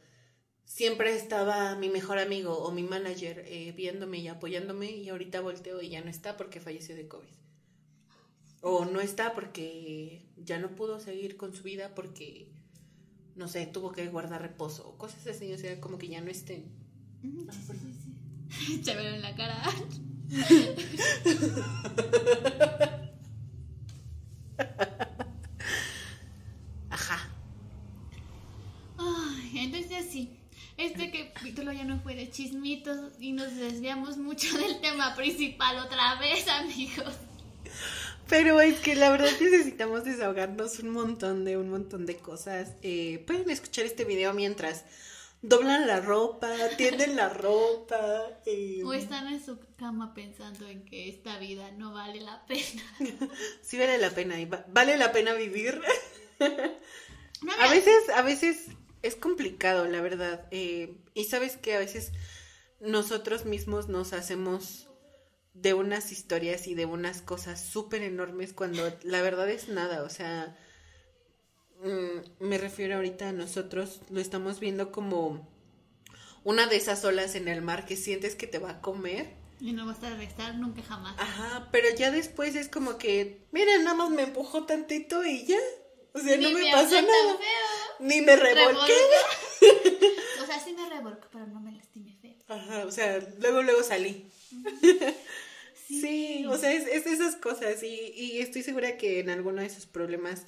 siempre 0.65 1.15
estaba 1.15 1.75
mi 1.75 1.89
mejor 1.89 2.19
amigo 2.19 2.57
o 2.59 2.71
mi 2.71 2.83
manager 2.83 3.43
eh, 3.47 3.73
viéndome 3.75 4.19
y 4.19 4.27
apoyándome 4.27 4.91
y 4.91 5.09
ahorita 5.09 5.41
volteo 5.41 5.81
y 5.81 5.89
ya 5.89 6.01
no 6.01 6.09
está 6.09 6.37
porque 6.37 6.59
falleció 6.61 6.95
de 6.95 7.07
COVID. 7.07 7.33
O 8.61 8.85
no 8.85 8.99
está 9.01 9.33
porque 9.33 10.25
ya 10.37 10.59
no 10.59 10.75
pudo 10.75 10.99
seguir 10.99 11.37
con 11.37 11.53
su 11.53 11.63
vida 11.63 11.93
porque, 11.95 12.51
no 13.35 13.47
sé, 13.47 13.65
tuvo 13.67 13.91
que 13.91 14.07
guardar 14.07 14.41
reposo 14.41 14.87
o 14.89 14.97
cosas 14.97 15.25
así, 15.27 15.51
o 15.53 15.57
sea, 15.57 15.79
como 15.81 15.97
que 15.97 16.07
ya 16.09 16.21
no 16.21 16.29
estén. 16.31 16.71
Ujú, 17.23 17.47
Sí, 17.51 17.59
sí, 17.67 17.73
sí, 17.79 18.81
sí. 18.83 18.91
En 18.91 19.21
la 19.21 19.35
cara. 19.35 19.61
Ajá. 26.89 27.17
Ay, 28.97 29.51
entonces 29.59 30.05
sí. 30.11 30.37
Este 30.77 31.31
capítulo 31.33 31.71
ya 31.73 31.83
no 31.83 31.99
fue 31.99 32.15
de 32.15 32.29
chismitos 32.29 33.13
y 33.19 33.33
nos 33.33 33.55
desviamos 33.55 34.17
mucho 34.17 34.57
del 34.57 34.79
tema 34.81 35.15
principal 35.15 35.77
otra 35.77 36.15
vez, 36.15 36.47
amigos. 36.47 37.13
Pero 38.31 38.59
es 38.61 38.79
que 38.79 38.95
la 38.95 39.11
verdad 39.11 39.29
necesitamos 39.39 40.03
desahogarnos 40.05 40.79
un 40.79 40.89
montón 40.89 41.45
de 41.45 41.57
un 41.57 41.69
montón 41.69 42.05
de 42.07 42.17
cosas. 42.17 42.73
Eh, 42.81 43.23
pueden 43.27 43.49
escuchar 43.51 43.85
este 43.85 44.05
video 44.05 44.33
mientras 44.33 44.85
doblan 45.43 45.85
la 45.85 45.99
ropa, 45.99 46.49
tienden 46.77 47.15
la 47.17 47.29
ropa. 47.29 47.99
eh, 48.45 48.81
O 48.85 48.93
están 48.93 49.27
en 49.27 49.43
su 49.45 49.59
cama 49.77 50.13
pensando 50.13 50.67
en 50.67 50.85
que 50.85 51.09
esta 51.09 51.37
vida 51.39 51.71
no 51.73 51.93
vale 51.93 52.21
la 52.21 52.45
pena. 52.47 52.83
Sí 53.61 53.77
vale 53.77 53.97
la 53.99 54.09
pena, 54.11 54.39
y 54.39 54.45
va- 54.45 54.65
vale 54.69 54.97
la 54.97 55.11
pena 55.11 55.33
vivir. 55.33 55.79
No, 57.43 57.51
A 57.59 57.69
veces, 57.71 58.07
a 58.15 58.21
veces 58.21 58.67
es 59.01 59.15
complicado, 59.15 59.87
la 59.87 59.99
verdad. 60.01 60.45
eh, 60.51 60.95
y 61.15 61.23
sabes 61.25 61.57
que 61.57 61.75
a 61.75 61.79
veces 61.79 62.11
nosotros 62.79 63.45
mismos 63.45 63.87
nos 63.89 64.13
hacemos 64.13 64.87
de 65.53 65.73
unas 65.73 66.11
historias 66.11 66.67
y 66.67 66.75
de 66.75 66.85
unas 66.85 67.21
cosas 67.21 67.61
súper 67.61 68.03
enormes 68.03 68.53
cuando 68.53 68.91
la 69.03 69.21
verdad 69.21 69.49
es 69.49 69.67
nada. 69.67 70.03
O 70.03 70.09
sea, 70.09 70.57
mm, 71.83 72.45
me 72.45 72.57
refiero 72.57 72.95
ahorita 72.95 73.29
a 73.29 73.33
nosotros, 73.33 74.01
lo 74.09 74.19
estamos 74.21 74.59
viendo 74.59 74.91
como 74.91 75.49
una 76.43 76.67
de 76.67 76.77
esas 76.77 77.03
olas 77.05 77.35
en 77.35 77.47
el 77.47 77.61
mar 77.61 77.85
que 77.85 77.95
sientes 77.95 78.35
que 78.35 78.47
te 78.47 78.59
va 78.59 78.71
a 78.71 78.81
comer. 78.81 79.35
Y 79.59 79.73
no 79.73 79.85
vas 79.85 80.01
a 80.03 80.09
regresar 80.09 80.55
nunca 80.55 80.81
jamás. 80.81 81.15
Ajá, 81.19 81.69
pero 81.71 81.87
ya 81.95 82.09
después 82.09 82.55
es 82.55 82.67
como 82.67 82.97
que, 82.97 83.45
mira, 83.51 83.77
nada 83.77 83.93
más 83.95 84.09
me 84.09 84.23
empujó 84.23 84.65
tantito 84.65 85.23
y 85.23 85.45
ya. 85.45 85.59
O 86.13 86.19
sea, 86.19 86.35
no 86.37 86.49
me 86.49 86.63
me 86.63 86.71
pasó 86.71 86.95
nada. 86.95 87.37
feo. 87.37 87.97
Ni 87.99 88.21
me 88.21 88.35
revolqué. 88.35 88.93
O 90.41 90.45
sea, 90.47 90.59
sí 90.59 90.73
me 90.73 90.89
revolco, 90.89 91.27
pero 91.31 91.45
no 91.45 91.59
me 91.61 91.71
lastimé 91.71 92.17
feo. 92.19 92.33
Ajá, 92.47 92.85
o 92.85 92.91
sea, 92.91 93.19
luego, 93.39 93.61
luego 93.61 93.83
salí. 93.83 94.27
Sí, 95.87 96.45
o 96.47 96.57
sea, 96.57 96.71
es, 96.71 96.87
es 96.87 97.05
esas 97.05 97.35
cosas 97.35 97.83
y, 97.83 98.13
y 98.15 98.39
estoy 98.39 98.63
segura 98.63 98.95
que 98.95 99.19
en 99.19 99.29
alguno 99.29 99.59
de 99.59 99.67
esos 99.67 99.85
problemas 99.85 100.45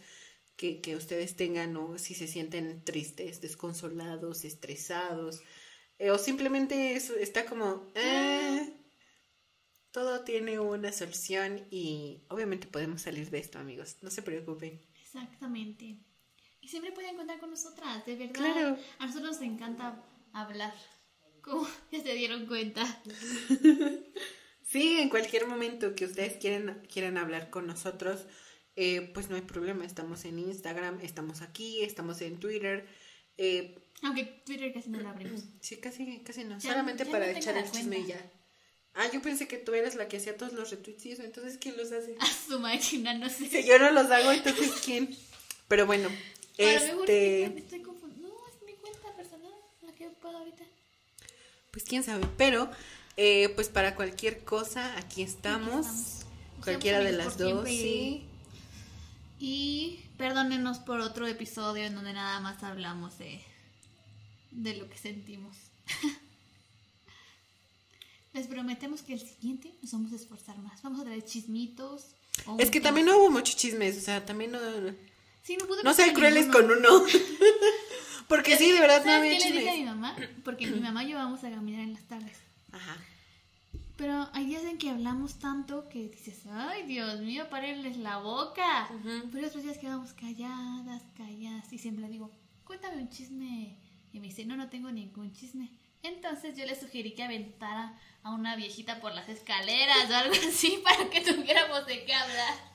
que, 0.56 0.80
que 0.80 0.96
ustedes 0.96 1.36
tengan 1.36 1.76
o 1.76 1.98
si 1.98 2.14
se 2.14 2.28
sienten 2.28 2.82
tristes, 2.86 3.42
desconsolados, 3.42 4.46
estresados 4.46 5.42
eh, 6.00 6.12
o 6.12 6.18
simplemente 6.18 6.96
eso 6.96 7.16
está 7.16 7.46
como, 7.46 7.92
eh, 7.96 8.74
todo 9.92 10.24
tiene 10.24 10.60
una 10.60 10.92
solución 10.92 11.66
y 11.70 12.24
obviamente 12.30 12.68
podemos 12.68 13.02
salir 13.02 13.30
de 13.30 13.40
esto, 13.40 13.60
amigos, 13.60 13.98
no 14.02 14.10
se 14.10 14.22
preocupen. 14.22 14.82
Exactamente. 15.02 16.00
Y 16.62 16.68
siempre 16.68 16.92
pueden 16.92 17.16
contar 17.16 17.40
con 17.40 17.52
nosotras, 17.52 18.06
de 18.06 18.16
verdad. 18.16 18.34
Claro. 18.34 18.78
A 19.00 19.06
nosotros 19.06 19.34
nos 19.34 19.42
encanta 19.42 20.04
hablar. 20.34 20.74
Como 21.44 21.68
ya 21.92 22.02
se 22.02 22.14
dieron 22.16 22.46
cuenta. 22.48 22.84
Sí, 24.66 24.98
en 25.00 25.10
cualquier 25.10 25.46
momento 25.46 25.94
que 25.94 26.06
ustedes 26.06 26.38
quieren, 26.38 26.82
quieran 26.92 27.20
hablar 27.20 27.52
con 27.52 27.68
nosotros, 27.68 28.22
eh, 28.76 29.02
pues 29.14 29.30
no 29.30 29.36
hay 29.36 29.44
problema. 29.44 29.86
Estamos 29.86 30.26
en 30.26 30.40
Instagram, 30.40 31.00
estamos 31.02 31.42
aquí, 31.44 31.84
estamos 31.84 32.22
en 32.22 32.40
Twitter. 32.40 32.88
Eh, 33.38 33.76
Aunque 34.02 34.24
Twitter 34.24 34.74
casi 34.74 34.90
no 34.90 35.00
lo 35.00 35.10
abrimos. 35.10 35.44
sí, 35.62 35.78
casi, 35.78 36.22
casi 36.26 36.44
no. 36.46 36.58
Ya- 36.58 36.72
Solamente 36.72 37.06
ya 37.06 37.12
para 37.12 37.32
no 37.32 37.38
echar 37.38 37.56
el 37.56 37.70
chisme 37.70 38.00
y 38.00 38.08
ya. 38.08 38.32
Ah, 38.96 39.08
yo 39.14 39.22
pensé 39.22 39.48
que 39.48 39.58
tú 39.58 39.76
eras 39.76 39.94
la 39.94 40.08
que 40.08 40.18
hacía 40.18 40.38
todos 40.38 40.54
los 40.54 40.72
retweets 40.72 41.06
y 41.06 41.12
eso. 41.12 41.22
Entonces, 41.22 41.60
¿quién 41.60 41.78
los 41.78 41.92
hace? 41.92 42.16
A 42.20 42.26
su 42.26 42.60
máquina, 42.60 43.14
no 43.14 43.30
sé. 43.30 43.48
Si 43.50 43.64
yo 43.68 43.78
no 43.78 43.92
los 43.92 44.10
hago, 44.10 44.32
entonces, 44.32 44.72
¿quién? 44.84 45.16
Pero 45.68 45.86
bueno, 45.86 46.10
mejor 46.58 47.02
este... 47.04 47.52
me 47.54 47.60
estoy 47.60 47.82
confundiendo. 47.82 48.30
No, 48.30 48.36
es 48.48 48.66
mi 48.66 48.74
cuenta 48.74 49.16
personal, 49.16 49.54
la 49.84 49.94
que 49.94 50.08
puedo 50.10 50.36
ahorita. 50.38 50.64
Pues 51.74 51.84
quién 51.86 52.04
sabe. 52.04 52.26
Pero, 52.38 52.70
eh, 53.18 53.50
pues 53.56 53.68
para 53.68 53.96
cualquier 53.96 54.44
cosa, 54.46 54.96
aquí 54.98 55.24
estamos. 55.24 55.88
estamos. 55.88 56.20
Cualquiera 56.64 57.00
de 57.00 57.12
las 57.14 57.36
dos, 57.38 57.68
sí. 57.68 58.24
Y 59.40 60.00
perdónenos 60.18 60.78
por 60.78 61.00
otro 61.02 61.26
episodio 61.28 61.84
en 61.84 61.96
donde 61.96 62.14
nada 62.14 62.40
más 62.40 62.62
hablamos 62.64 63.18
de, 63.18 63.42
de 64.52 64.76
lo 64.76 64.88
que 64.88 64.98
sentimos. 65.00 65.58
Les 68.34 68.46
prometemos 68.48 69.02
que 69.02 69.14
el 69.14 69.20
siguiente 69.20 69.74
nos 69.82 69.92
vamos 69.92 70.14
a 70.14 70.16
esforzar 70.16 70.58
más. 70.60 70.82
Vamos 70.84 71.02
a 71.02 71.06
traer 71.06 71.26
chismitos. 71.26 72.06
Es 72.60 72.70
que 72.70 72.80
también 72.82 73.08
no 73.08 73.18
hubo 73.18 73.32
muchos 73.32 73.56
chismes, 73.58 73.98
o 73.98 74.02
sea, 74.02 74.24
también 74.26 74.52
no... 74.52 74.60
Sí, 75.44 75.58
no, 75.58 75.66
pude 75.66 75.78
No 75.78 75.84
pensar 75.90 76.06
sean 76.06 76.16
crueles 76.16 76.46
ninguno. 76.48 76.68
con 76.68 76.78
uno. 76.78 77.04
Porque 78.28 78.58
sí, 78.58 78.72
de 78.72 78.80
verdad 78.80 79.00
no 79.00 79.12
¿Sabes 79.12 79.34
había 79.34 79.38
qué 79.38 79.54
le 79.54 79.60
dije 79.60 79.72
a 79.72 79.76
mi 79.76 79.84
mamá? 79.84 80.16
Porque 80.44 80.68
mi 80.68 80.80
mamá 80.80 81.04
y 81.04 81.12
yo 81.12 81.18
vamos 81.18 81.44
a 81.44 81.50
caminar 81.50 81.82
en 81.82 81.94
las 81.94 82.04
tardes. 82.04 82.38
Ajá. 82.72 82.98
Pero 83.96 84.28
hay 84.34 84.46
días 84.46 84.64
en 84.64 84.78
que 84.78 84.90
hablamos 84.90 85.36
tanto 85.40 85.88
que 85.88 86.10
dices, 86.10 86.42
ay 86.52 86.84
Dios 86.84 87.20
mío, 87.20 87.48
párenles 87.50 87.98
la 87.98 88.18
boca. 88.18 88.90
Ujú. 88.90 89.30
Pero 89.32 89.48
otros 89.48 89.64
días 89.64 89.78
quedamos 89.78 90.14
calladas, 90.14 91.04
calladas. 91.16 91.72
Y 91.72 91.78
siempre 91.78 92.08
digo, 92.10 92.32
cuéntame 92.64 93.02
un 93.02 93.10
chisme. 93.10 93.78
Y 94.12 94.20
me 94.20 94.28
dice, 94.28 94.46
no, 94.46 94.56
no 94.56 94.70
tengo 94.70 94.92
ningún 94.92 95.32
chisme. 95.34 95.70
Entonces 96.02 96.58
yo 96.58 96.66
le 96.66 96.80
sugerí 96.80 97.14
que 97.14 97.24
aventara 97.24 97.98
a 98.24 98.32
una 98.32 98.56
viejita 98.56 99.00
por 99.00 99.14
las 99.14 99.30
escaleras 99.30 100.10
o 100.10 100.16
algo 100.16 100.36
así 100.50 100.82
para 100.84 101.10
que 101.10 101.22
tuviéramos 101.22 101.86
de 101.86 102.04
qué 102.06 102.14
hablar. 102.14 102.74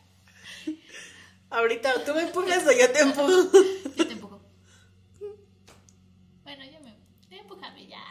Ahorita 1.50 2.04
tú 2.04 2.14
me 2.14 2.22
empujas 2.22 2.66
o. 2.66 2.72
Yo 2.72 2.92
te 2.92 3.00
empujo. 3.00 4.38
Bueno, 6.44 6.64
yo 6.64 6.80
me... 6.80 6.96
Empújame 7.36 7.86
ya. 7.86 8.02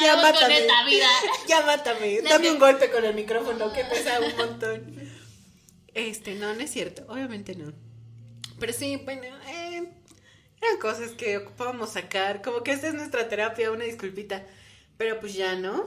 Ya 0.00 0.16
mátame. 0.16 0.58
esta 0.58 0.84
vida. 0.84 1.06
Ya 1.48 1.60
mátame. 1.66 2.20
Dame 2.22 2.50
un 2.50 2.58
golpe 2.58 2.90
con 2.90 3.04
el 3.04 3.14
micrófono 3.14 3.72
que 3.72 3.84
pesa 3.84 4.20
un 4.20 4.36
montón. 4.36 5.10
Este, 5.94 6.34
no, 6.34 6.54
no 6.54 6.60
es 6.60 6.70
cierto. 6.70 7.04
Obviamente 7.08 7.54
no. 7.54 7.72
Pero 8.58 8.72
sí, 8.72 8.96
bueno, 9.04 9.22
eh, 9.48 9.88
eran 10.60 10.78
cosas 10.80 11.10
que 11.12 11.38
ocupábamos 11.38 11.90
sacar. 11.92 12.42
Como 12.42 12.62
que 12.62 12.72
esta 12.72 12.88
es 12.88 12.94
nuestra 12.94 13.28
terapia, 13.28 13.70
una 13.70 13.84
disculpita. 13.84 14.44
Pero 14.96 15.18
pues 15.20 15.34
ya, 15.34 15.54
¿no? 15.56 15.84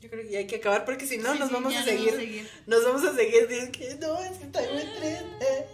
Yo 0.00 0.10
creo 0.10 0.22
que 0.24 0.30
ya 0.30 0.38
hay 0.38 0.46
que 0.46 0.56
acabar 0.56 0.84
porque 0.84 1.06
si 1.06 1.18
no 1.18 1.32
Sí, 1.32 1.38
nos 1.40 1.48
sí, 1.48 1.54
vamos 1.54 1.74
a 1.74 1.82
seguir. 1.82 2.48
Nos 2.66 2.84
vamos 2.84 3.04
a 3.04 3.14
seguir. 3.16 3.46
Es 3.50 3.70
que 3.70 3.94
no, 3.96 4.18
es 4.20 4.36
que 4.38 4.44
estoy 4.44 4.64
muy 4.72 4.82
triste. 4.82 5.66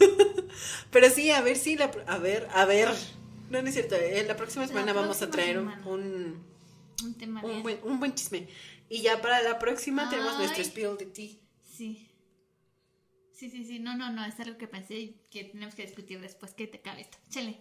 Pero 0.90 1.10
sí, 1.10 1.30
a 1.30 1.40
ver 1.40 1.56
si 1.56 1.76
la. 1.76 1.90
pro- 1.90 2.04
A 2.06 2.18
ver, 2.18 2.48
a 2.52 2.64
ver. 2.64 2.88
No, 3.50 3.60
no 3.62 3.68
es 3.68 3.74
cierto. 3.74 3.94
En 3.96 4.26
la 4.28 4.36
próxima 4.36 4.62
La 4.62 4.68
semana 4.68 4.92
vamos 4.92 5.22
a 5.22 5.30
traer 5.30 5.56
semana. 5.56 5.82
un 5.86 6.44
Un 7.04 7.14
tema 7.14 7.40
un 7.42 7.50
bien. 7.50 7.62
buen, 7.62 7.80
un 7.84 7.98
buen 8.00 8.14
chisme. 8.14 8.48
Y 8.88 9.02
ya 9.02 9.20
para 9.22 9.42
la 9.42 9.58
próxima 9.58 10.08
tenemos 10.10 10.36
nuestro 10.38 10.62
spill 10.64 10.96
de 10.98 11.06
tea. 11.06 11.30
Sí. 11.76 12.06
Sí, 13.32 13.48
sí, 13.50 13.64
sí. 13.64 13.78
No, 13.78 13.96
no, 13.96 14.12
no. 14.12 14.24
Es 14.24 14.38
algo 14.40 14.58
que 14.58 14.66
pensé 14.68 15.14
que 15.30 15.44
tenemos 15.44 15.74
que 15.74 15.82
discutir 15.86 16.20
después 16.20 16.52
que 16.52 16.66
te 16.66 16.78
acabe 16.78 17.02
esto. 17.02 17.18
Chale. 17.30 17.60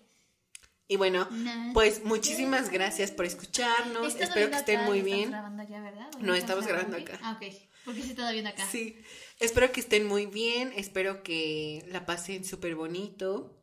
Y 0.91 0.95
bueno, 0.97 1.29
pues 1.73 2.03
muchísimas 2.03 2.71
gracias 2.71 3.11
por 3.11 3.25
escucharnos. 3.25 4.07
¿Está 4.07 4.23
Espero 4.23 4.49
que 4.49 4.55
viendo 4.55 4.57
estén 4.57 4.85
muy 4.85 4.97
¿Ya 4.97 5.03
estamos 5.03 5.17
bien. 5.19 5.29
grabando 5.31 5.63
ya, 5.69 5.81
¿verdad? 5.81 6.09
¿O 6.15 6.19
No, 6.19 6.33
estamos 6.33 6.65
grabando 6.65 6.97
aquí? 6.97 7.05
acá. 7.05 7.19
Ah, 7.21 7.39
ok. 7.39 7.53
Porque 7.85 8.01
sí, 8.01 8.13
todavía 8.15 8.49
acá. 8.49 8.67
Sí. 8.69 8.97
Espero 9.39 9.71
que 9.71 9.81
estén 9.81 10.07
muy 10.07 10.25
bien. 10.25 10.73
Espero 10.75 11.21
que 11.21 11.85
la 11.89 12.07
pasen 12.07 12.43
súper 12.43 12.73
bonito 12.75 13.55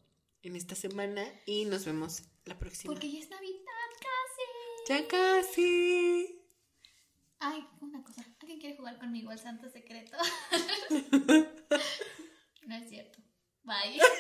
en 0.42 0.54
esta 0.54 0.76
semana. 0.76 1.24
Y 1.46 1.64
nos 1.64 1.84
vemos 1.84 2.22
la 2.44 2.56
próxima. 2.60 2.92
Porque 2.94 3.10
ya 3.10 3.18
es 3.18 3.28
Navidad. 3.28 3.55
Ya 4.88 5.06
casi. 5.08 6.40
Ay, 7.40 7.66
una 7.80 8.02
cosa. 8.04 8.24
¿Alguien 8.40 8.60
quiere 8.60 8.76
jugar 8.76 8.98
conmigo 8.98 9.32
al 9.32 9.38
santo 9.38 9.68
secreto? 9.68 10.16
no 12.66 12.76
es 12.76 12.88
cierto. 12.88 13.18
Bye. 13.64 14.00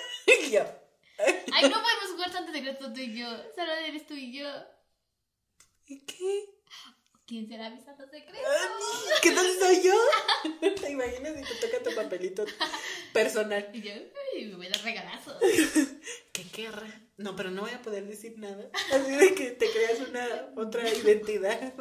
Ya. 0.50 0.80
Ay, 1.52 1.68
no 1.68 1.82
podemos 1.82 2.10
jugar 2.12 2.30
tanto 2.30 2.52
secreto 2.52 2.92
tú 2.92 3.00
y 3.00 3.16
yo. 3.16 3.28
Solo 3.54 3.72
eres 3.72 4.06
tú 4.06 4.14
y 4.14 4.32
yo. 4.32 4.48
¿Y 5.86 6.04
qué? 6.04 6.50
¿Quién 7.26 7.48
será 7.48 7.70
mi 7.70 7.80
santo 7.80 8.04
secreto? 8.08 8.46
¿Qué 9.22 9.32
tal 9.32 9.46
soy 9.58 9.82
yo? 9.82 9.94
¿Te 10.80 10.90
imaginas 10.90 11.34
si 11.36 11.42
te 11.42 11.54
toca 11.66 11.82
tu 11.82 11.92
papelito 11.96 12.44
personal? 13.12 13.68
Y 13.72 13.82
yo, 13.82 13.92
ay, 14.34 14.46
me 14.46 14.56
voy 14.56 14.66
a 14.66 14.70
dar 14.70 14.82
regalazos. 14.82 15.36
¿Qué 16.32 16.44
querrá? 16.50 17.05
No, 17.18 17.34
pero 17.34 17.50
no 17.50 17.62
voy 17.62 17.70
a 17.70 17.80
poder 17.80 18.06
decir 18.06 18.38
nada. 18.38 18.70
Así 18.92 19.12
de 19.12 19.34
que 19.34 19.50
te 19.52 19.70
creas 19.70 20.08
una 20.08 20.26
otra 20.56 20.88
identidad. 20.88 21.72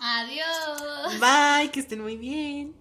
Adiós. 0.00 1.20
Bye, 1.20 1.70
que 1.70 1.80
estén 1.80 2.00
muy 2.00 2.16
bien. 2.16 2.74